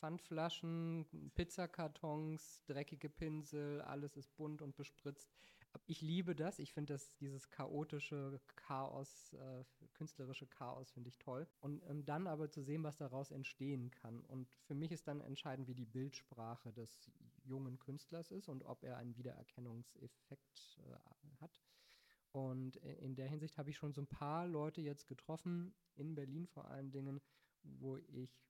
Pfandflaschen, 0.00 1.30
Pizzakartons, 1.34 2.64
dreckige 2.64 3.10
Pinsel, 3.10 3.82
alles 3.82 4.16
ist 4.16 4.34
bunt 4.36 4.62
und 4.62 4.74
bespritzt. 4.74 5.30
Ich 5.86 6.00
liebe 6.00 6.34
das. 6.34 6.58
Ich 6.58 6.72
finde 6.72 6.94
das, 6.94 7.14
dieses 7.16 7.50
chaotische 7.50 8.40
Chaos, 8.56 9.32
äh, 9.34 9.64
künstlerische 9.92 10.46
Chaos 10.46 10.90
finde 10.90 11.10
ich 11.10 11.18
toll. 11.18 11.46
Und 11.60 11.82
ähm, 11.88 12.04
dann 12.04 12.26
aber 12.26 12.50
zu 12.50 12.62
sehen, 12.62 12.82
was 12.82 12.96
daraus 12.96 13.30
entstehen 13.30 13.90
kann. 13.90 14.20
Und 14.22 14.48
für 14.64 14.74
mich 14.74 14.90
ist 14.90 15.06
dann 15.06 15.20
entscheidend, 15.20 15.68
wie 15.68 15.74
die 15.74 15.86
Bildsprache 15.86 16.72
des 16.72 17.10
jungen 17.44 17.78
Künstlers 17.78 18.30
ist 18.30 18.48
und 18.48 18.64
ob 18.64 18.82
er 18.82 18.96
einen 18.96 19.16
Wiedererkennungseffekt 19.16 20.78
äh, 20.78 21.40
hat. 21.40 21.60
Und 22.32 22.76
in 22.76 23.16
der 23.16 23.26
Hinsicht 23.26 23.58
habe 23.58 23.70
ich 23.70 23.76
schon 23.76 23.92
so 23.92 24.00
ein 24.00 24.06
paar 24.06 24.46
Leute 24.46 24.80
jetzt 24.80 25.08
getroffen, 25.08 25.74
in 25.96 26.14
Berlin 26.14 26.46
vor 26.46 26.68
allen 26.70 26.92
Dingen, 26.92 27.20
wo 27.64 27.96
ich 27.96 28.49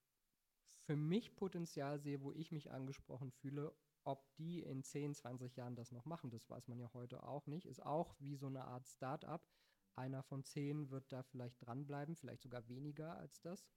für 0.90 0.96
mich 0.96 1.36
Potenzial 1.36 2.00
sehe, 2.00 2.20
wo 2.20 2.32
ich 2.32 2.50
mich 2.50 2.72
angesprochen 2.72 3.30
fühle, 3.30 3.72
ob 4.02 4.34
die 4.34 4.58
in 4.58 4.82
10, 4.82 5.14
20 5.14 5.54
Jahren 5.54 5.76
das 5.76 5.92
noch 5.92 6.04
machen, 6.04 6.30
das 6.30 6.50
weiß 6.50 6.66
man 6.66 6.80
ja 6.80 6.92
heute 6.92 7.22
auch 7.22 7.46
nicht. 7.46 7.64
Ist 7.64 7.86
auch 7.86 8.16
wie 8.18 8.34
so 8.34 8.48
eine 8.48 8.64
Art 8.64 8.88
Start-up. 8.88 9.48
Einer 9.94 10.24
von 10.24 10.42
zehn 10.42 10.90
wird 10.90 11.12
da 11.12 11.22
vielleicht 11.22 11.64
dranbleiben, 11.64 12.16
vielleicht 12.16 12.42
sogar 12.42 12.66
weniger 12.66 13.16
als 13.16 13.40
das. 13.40 13.68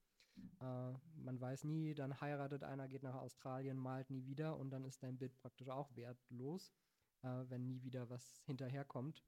Äh, 0.60 0.93
man 1.13 1.39
weiß 1.39 1.65
nie, 1.65 1.93
dann 1.93 2.19
heiratet 2.19 2.63
einer, 2.63 2.88
geht 2.88 3.04
nach 3.04 3.13
Australien, 3.13 3.78
malt 3.78 4.10
nie 4.10 4.26
wieder 4.26 4.58
und 4.58 4.71
dann 4.71 4.84
ist 4.84 5.04
dein 5.04 5.19
Bild 5.19 5.38
praktisch 5.38 5.69
auch 5.69 5.95
wertlos, 5.95 6.73
äh, 7.21 7.43
wenn 7.47 7.67
nie 7.67 7.84
wieder 7.84 8.10
was 8.10 8.41
hinterherkommt. 8.47 9.23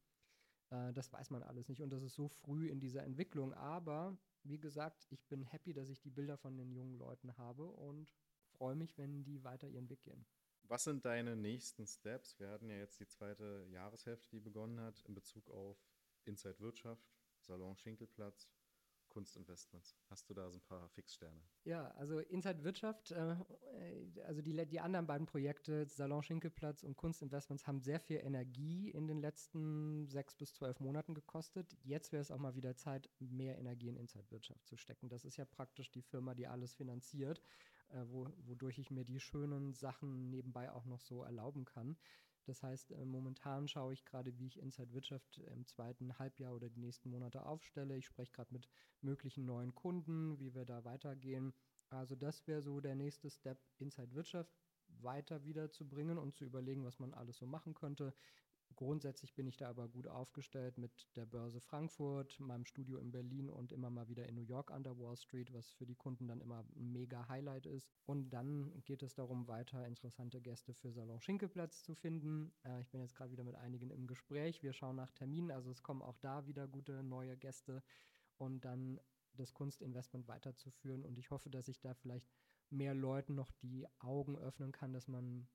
Äh, 0.70 0.94
das 0.94 1.12
weiß 1.12 1.30
man 1.32 1.44
alles 1.44 1.68
nicht 1.70 1.82
und 1.82 1.92
das 1.92 2.04
ist 2.04 2.16
so 2.16 2.28
früh 2.28 2.70
in 2.70 2.80
dieser 2.80 3.04
Entwicklung. 3.04 3.54
Aber 3.54 4.18
wie 4.44 4.60
gesagt, 4.60 5.08
ich 5.10 5.28
bin 5.28 5.44
happy, 5.44 5.74
dass 5.74 5.90
ich 5.90 6.02
die 6.02 6.10
Bilder 6.10 6.38
von 6.38 6.58
den 6.58 6.72
jungen 6.72 6.98
Leuten 6.98 7.38
habe 7.38 7.66
und 7.66 8.14
freue 8.52 8.76
mich, 8.76 8.98
wenn 8.98 9.24
die 9.24 9.44
weiter 9.44 9.68
ihren 9.68 9.90
Weg 9.90 10.04
gehen. 10.04 10.26
Was 10.68 10.84
sind 10.84 11.06
deine 11.06 11.36
nächsten 11.36 11.86
Steps? 11.86 12.40
Wir 12.40 12.50
hatten 12.50 12.70
ja 12.70 12.78
jetzt 12.78 13.00
die 13.00 13.08
zweite 13.08 13.68
Jahreshälfte, 13.70 14.30
die 14.32 14.40
begonnen 14.40 14.80
hat, 14.80 15.02
in 15.02 15.14
Bezug 15.14 15.50
auf 15.52 15.78
Inside 16.24 16.60
Wirtschaft, 16.60 17.08
Salon 17.40 17.78
Schinkelplatz, 17.78 18.50
Kunstinvestments. 19.16 19.96
Hast 20.10 20.30
du 20.30 20.34
da 20.34 20.52
so 20.52 20.58
ein 20.58 20.62
paar 20.64 20.90
Fixsterne? 20.90 21.42
Ja, 21.64 21.88
also 21.92 22.20
Inside 22.20 22.66
Wirtschaft, 22.66 23.12
äh, 23.12 23.38
also 24.26 24.42
die, 24.42 24.66
die 24.66 24.82
anderen 24.82 25.08
beiden 25.08 25.26
Projekte, 25.26 25.86
Salon 25.88 26.22
Schinkelplatz 26.22 26.84
und 26.84 26.98
Kunstinvestments, 26.98 27.66
haben 27.66 27.80
sehr 27.80 28.02
viel 28.02 28.18
Energie 28.18 28.90
in 28.90 29.08
den 29.08 29.22
letzten 29.22 30.06
sechs 30.10 30.36
bis 30.36 30.54
zwölf 30.54 30.82
Monaten 30.82 31.14
gekostet. 31.14 31.78
Jetzt 31.82 32.12
wäre 32.12 32.20
es 32.20 32.30
auch 32.30 32.40
mal 32.40 32.56
wieder 32.56 32.76
Zeit, 32.76 33.10
mehr 33.20 33.58
Energie 33.58 33.88
in 33.88 33.96
Inside 33.96 34.30
Wirtschaft 34.32 34.68
zu 34.68 34.76
stecken. 34.76 35.08
Das 35.08 35.24
ist 35.24 35.38
ja 35.38 35.46
praktisch 35.46 35.90
die 35.92 36.02
Firma, 36.02 36.36
die 36.36 36.48
alles 36.48 36.74
finanziert 36.74 37.42
äh, 37.90 38.04
wo, 38.08 38.28
wodurch 38.46 38.80
ich 38.80 38.92
mir 38.92 39.06
die 39.06 39.20
schönen 39.20 39.74
Sachen 39.74 40.30
nebenbei 40.30 40.72
auch 40.72 40.86
noch 40.86 41.00
so 41.00 41.24
erlauben 41.24 41.64
kann. 41.64 41.96
Das 42.46 42.64
heißt, 42.64 42.92
äh, 42.92 43.06
momentan 43.06 43.68
schaue 43.68 43.94
ich 43.94 44.06
gerade, 44.06 44.38
wie 44.38 44.48
ich 44.48 44.60
Inside 44.60 44.94
Wirtschaft 44.94 45.40
im 45.40 45.66
zweiten 45.66 46.18
Halbjahr 46.20 46.54
oder 46.54 46.70
die 46.70 46.80
nächsten 46.80 47.10
Monate 47.10 47.46
aufstelle. 47.46 47.98
Ich 47.98 48.06
spreche 48.06 48.32
gerade 48.32 48.54
mit 48.54 48.70
möglichen 49.02 49.46
neuen 49.46 49.74
Kunden, 49.74 50.40
wie 50.40 50.54
wir 50.54 50.66
da 50.66 50.84
weitergehen. 50.86 51.54
Also 51.90 52.16
das 52.16 52.48
wäre 52.48 52.62
so 52.62 52.80
der 52.80 52.96
nächste 52.96 53.30
Step, 53.30 53.60
Inside 53.78 54.14
Wirtschaft 54.14 54.56
weiter 54.88 55.44
wiederzubringen 55.44 56.18
und 56.18 56.36
zu 56.36 56.46
überlegen, 56.46 56.86
was 56.86 57.00
man 57.00 57.14
alles 57.14 57.38
so 57.38 57.46
machen 57.46 57.74
könnte. 57.74 58.14
Grundsätzlich 58.76 59.34
bin 59.34 59.48
ich 59.48 59.56
da 59.56 59.70
aber 59.70 59.88
gut 59.88 60.08
aufgestellt 60.08 60.78
mit 60.78 61.08
der 61.16 61.26
Börse 61.26 61.62
Frankfurt, 61.62 62.38
meinem 62.40 62.66
Studio 62.66 62.98
in 62.98 63.12
Berlin 63.12 63.50
und 63.50 63.72
immer 63.72 63.90
mal 63.90 64.10
wieder 64.10 64.28
in 64.28 64.36
New 64.36 64.42
York 64.42 64.72
an 64.72 64.84
der 64.84 65.00
Wall 65.00 65.16
Street, 65.16 65.54
was 65.54 65.72
für 65.72 65.86
die 65.86 65.96
Kunden 65.96 66.28
dann 66.28 66.42
immer 66.42 66.66
ein 66.76 66.92
mega 66.92 67.28
Highlight 67.30 67.68
ist. 67.68 67.90
Und 68.06 68.32
dann 68.32 68.84
geht 68.84 69.02
es 69.02 69.14
darum, 69.14 69.48
weiter 69.48 69.86
interessante 69.88 70.42
Gäste 70.42 70.74
für 70.74 70.92
Salon 70.92 71.22
Schinkelplatz 71.22 71.84
zu 71.84 71.96
finden. 71.96 72.52
Äh, 72.64 72.82
ich 72.82 72.90
bin 72.90 73.00
jetzt 73.00 73.16
gerade 73.16 73.32
wieder 73.32 73.46
mit 73.46 73.56
einigen 73.56 73.90
im 73.92 74.08
Gespräch. 74.08 74.62
Wir 74.62 74.74
schauen 74.74 74.98
nach 74.98 75.12
Terminen, 75.12 75.52
also 75.52 75.72
es 75.72 75.82
kommen 75.82 76.02
auch 76.02 76.18
da 76.18 76.46
wieder 76.46 76.68
gute 76.68 77.02
neue 77.02 77.38
Gäste 77.38 77.82
und 78.38 78.66
dann 78.66 79.00
das 79.34 79.54
Kunstinvestment 79.54 80.28
weiterzuführen. 80.28 81.06
Und 81.06 81.18
ich 81.18 81.32
hoffe, 81.32 81.50
dass 81.50 81.70
ich 81.70 81.80
da 81.80 81.94
vielleicht 81.94 82.28
mehr 82.70 82.94
Leuten 82.94 83.36
noch 83.36 83.52
die 83.62 83.88
Augen 84.00 84.38
öffnen 84.38 84.72
kann, 84.72 84.92
dass 84.92 85.08
man 85.08 85.48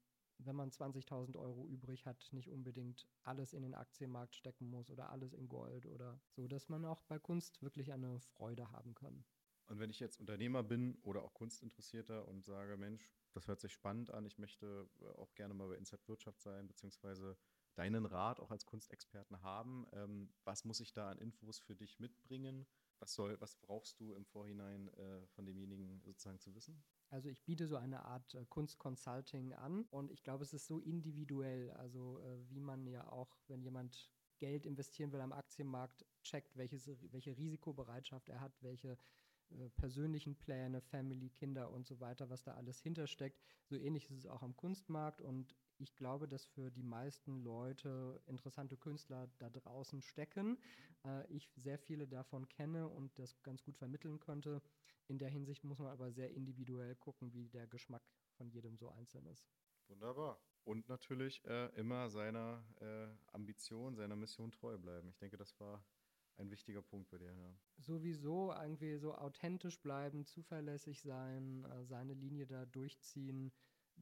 wenn 0.45 0.57
man 0.57 0.71
20.000 0.71 1.37
Euro 1.37 1.67
übrig 1.67 2.07
hat, 2.07 2.29
nicht 2.33 2.51
unbedingt 2.51 3.07
alles 3.23 3.53
in 3.53 3.63
den 3.63 3.75
Aktienmarkt 3.75 4.35
stecken 4.35 4.69
muss 4.69 4.91
oder 4.91 5.11
alles 5.11 5.33
in 5.33 5.49
Gold 5.49 5.87
oder 5.87 6.21
so, 6.29 6.49
dass 6.49 6.69
man 6.69 6.85
auch 6.85 7.03
bei 7.03 7.19
Kunst 7.19 7.63
wirklich 7.63 7.93
eine 7.93 8.21
Freude 8.21 8.71
haben 8.71 8.95
kann. 8.95 9.25
Und 9.67 9.79
wenn 9.79 9.91
ich 9.91 10.01
jetzt 10.01 10.19
Unternehmer 10.19 10.65
bin 10.65 10.99
oder 11.03 11.23
auch 11.23 11.33
Kunstinteressierter 11.33 12.27
und 12.27 12.45
sage, 12.45 12.77
Mensch, 12.77 13.09
das 13.33 13.47
hört 13.47 13.61
sich 13.61 13.73
spannend 13.73 14.11
an, 14.11 14.27
ich 14.27 14.37
möchte 14.37 14.91
äh, 15.01 15.05
auch 15.17 15.33
gerne 15.37 15.55
mal 15.55 15.69
bei 15.69 15.77
Inside 15.77 16.03
Wirtschaft 16.09 16.41
sein, 16.43 16.67
beziehungsweise 16.67 17.37
deinen 17.77 18.05
Rat 18.05 18.41
auch 18.41 18.51
als 18.51 18.67
Kunstexperten 18.67 19.43
haben, 19.43 19.87
ähm, 19.93 20.33
was 20.43 20.65
muss 20.65 20.81
ich 20.81 20.93
da 20.93 21.11
an 21.11 21.19
Infos 21.19 21.61
für 21.61 21.77
dich 21.77 22.01
mitbringen? 22.01 22.67
Was, 23.01 23.15
soll, 23.15 23.41
was 23.41 23.57
brauchst 23.57 23.99
du 23.99 24.15
im 24.15 24.25
Vorhinein 24.27 24.89
äh, 24.89 25.27
von 25.29 25.47
demjenigen 25.47 26.01
sozusagen 26.03 26.39
zu 26.39 26.55
wissen? 26.55 26.83
Also 27.09 27.29
ich 27.29 27.43
biete 27.43 27.67
so 27.67 27.77
eine 27.77 28.05
Art 28.05 28.35
äh, 28.35 28.45
Kunstconsulting 28.45 29.55
an 29.55 29.85
und 29.91 30.13
ich 30.13 30.23
glaube, 30.23 30.45
es 30.45 30.53
ist 30.53 30.67
so 30.67 30.79
individuell, 30.79 31.71
also 31.73 32.21
äh, 32.21 32.39
wie 32.51 32.61
man 32.61 32.87
ja 32.87 33.11
auch, 33.11 33.37
wenn 33.49 33.63
jemand 33.63 34.13
Geld 34.39 34.65
investieren 34.65 35.13
will 35.13 35.21
am 35.21 35.33
Aktienmarkt, 35.33 36.07
checkt, 36.23 36.57
welches, 36.57 36.91
welche 37.13 37.37
Risikobereitschaft 37.37 38.29
er 38.29 38.41
hat, 38.41 38.63
welche 38.63 38.97
äh, 39.51 39.69
persönlichen 39.71 40.37
Pläne, 40.37 40.81
Family, 40.81 41.31
Kinder 41.31 41.71
und 41.71 41.87
so 41.87 42.01
weiter, 42.01 42.31
was 42.31 42.43
da 42.43 42.55
alles 42.55 42.81
hintersteckt. 42.81 43.41
So 43.65 43.77
ähnlich 43.77 44.05
ist 44.11 44.19
es 44.19 44.27
auch 44.27 44.43
am 44.43 44.57
Kunstmarkt 44.57 45.21
und 45.21 45.55
ich 45.81 45.97
glaube, 45.97 46.29
dass 46.29 46.45
für 46.45 46.71
die 46.71 46.83
meisten 46.83 47.43
Leute 47.43 48.23
interessante 48.27 48.77
Künstler 48.77 49.29
da 49.39 49.49
draußen 49.51 50.03
stecken. 50.03 50.59
Äh, 51.05 51.27
ich 51.33 51.51
sehr 51.57 51.79
viele 51.79 52.07
davon 52.07 52.49
kenne 52.49 52.89
und 52.89 53.19
das 53.19 53.43
ganz 53.43 53.63
gut 53.63 53.77
vermitteln 53.77 54.21
könnte. 54.21 54.63
In 55.09 55.19
der 55.19 55.29
Hinsicht 55.29 55.65
muss 55.65 55.79
man 55.79 55.89
aber 55.89 56.13
sehr 56.13 56.31
individuell 56.31 56.95
gucken, 56.97 57.33
wie 57.33 57.49
der 57.49 57.67
Geschmack 57.67 58.03
von 58.37 58.49
jedem 58.51 58.77
so 58.77 58.91
einzeln 58.91 59.27
ist. 59.27 59.49
Wunderbar. 59.89 60.39
Und 60.65 60.89
natürlich 60.89 61.45
äh, 61.47 61.67
immer 61.75 62.11
seiner 62.11 62.65
äh, 62.81 63.09
Ambition, 63.33 63.97
seiner 63.97 64.15
Mission 64.15 64.53
treu 64.53 64.79
bleiben. 64.79 65.09
Ich 65.09 65.19
denke, 65.19 65.37
das 65.37 65.59
war 65.59 65.85
ein 66.37 66.51
wichtiger 66.51 66.83
Punkt 66.83 67.11
bei 67.11 67.19
dir. 67.19 67.33
Ja. 67.33 67.55
Sowieso 67.79 68.53
irgendwie 68.53 68.97
so 68.99 69.15
authentisch 69.15 69.81
bleiben, 69.81 70.27
zuverlässig 70.27 71.03
sein, 71.03 71.65
äh, 71.65 71.85
seine 71.85 72.15
Linie 72.15 72.47
da 72.47 72.67
durchziehen 72.67 73.53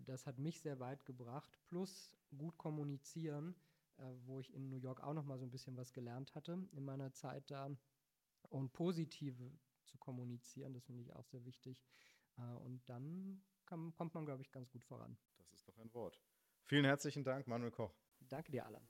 das 0.07 0.27
hat 0.27 0.39
mich 0.39 0.61
sehr 0.61 0.81
weit 0.81 1.05
gebracht. 1.05 1.59
Plus 1.67 2.17
gut 2.37 2.57
kommunizieren, 2.59 3.55
äh, 3.99 4.03
wo 4.27 4.41
ich 4.41 4.53
in 4.55 4.69
New 4.69 4.77
York 4.77 5.03
auch 5.03 5.15
noch 5.15 5.25
mal 5.25 5.39
so 5.39 5.45
ein 5.45 5.51
bisschen 5.51 5.77
was 5.77 5.93
gelernt 5.93 6.35
hatte 6.35 6.69
in 6.73 6.85
meiner 6.85 7.13
Zeit 7.13 7.51
da. 7.51 7.71
Und 8.51 8.73
positive 8.73 9.53
zu 9.85 9.99
kommunizieren, 9.99 10.73
das 10.73 10.85
finde 10.85 11.03
ich 11.03 11.13
auch 11.15 11.25
sehr 11.25 11.45
wichtig. 11.45 11.85
Äh, 12.37 12.43
und 12.43 12.89
dann 12.89 13.43
kann, 13.67 13.95
kommt 13.95 14.15
man, 14.15 14.25
glaube 14.25 14.43
ich, 14.43 14.51
ganz 14.51 14.71
gut 14.71 14.85
voran. 14.85 15.17
Das 15.39 15.53
ist 15.53 15.69
doch 15.69 15.77
ein 15.79 15.93
Wort. 15.95 16.21
Vielen 16.65 16.85
herzlichen 16.85 17.25
Dank, 17.25 17.47
Manuel 17.47 17.71
Koch. 17.71 17.95
Danke 18.21 18.53
dir, 18.53 18.67
Alan. 18.67 18.87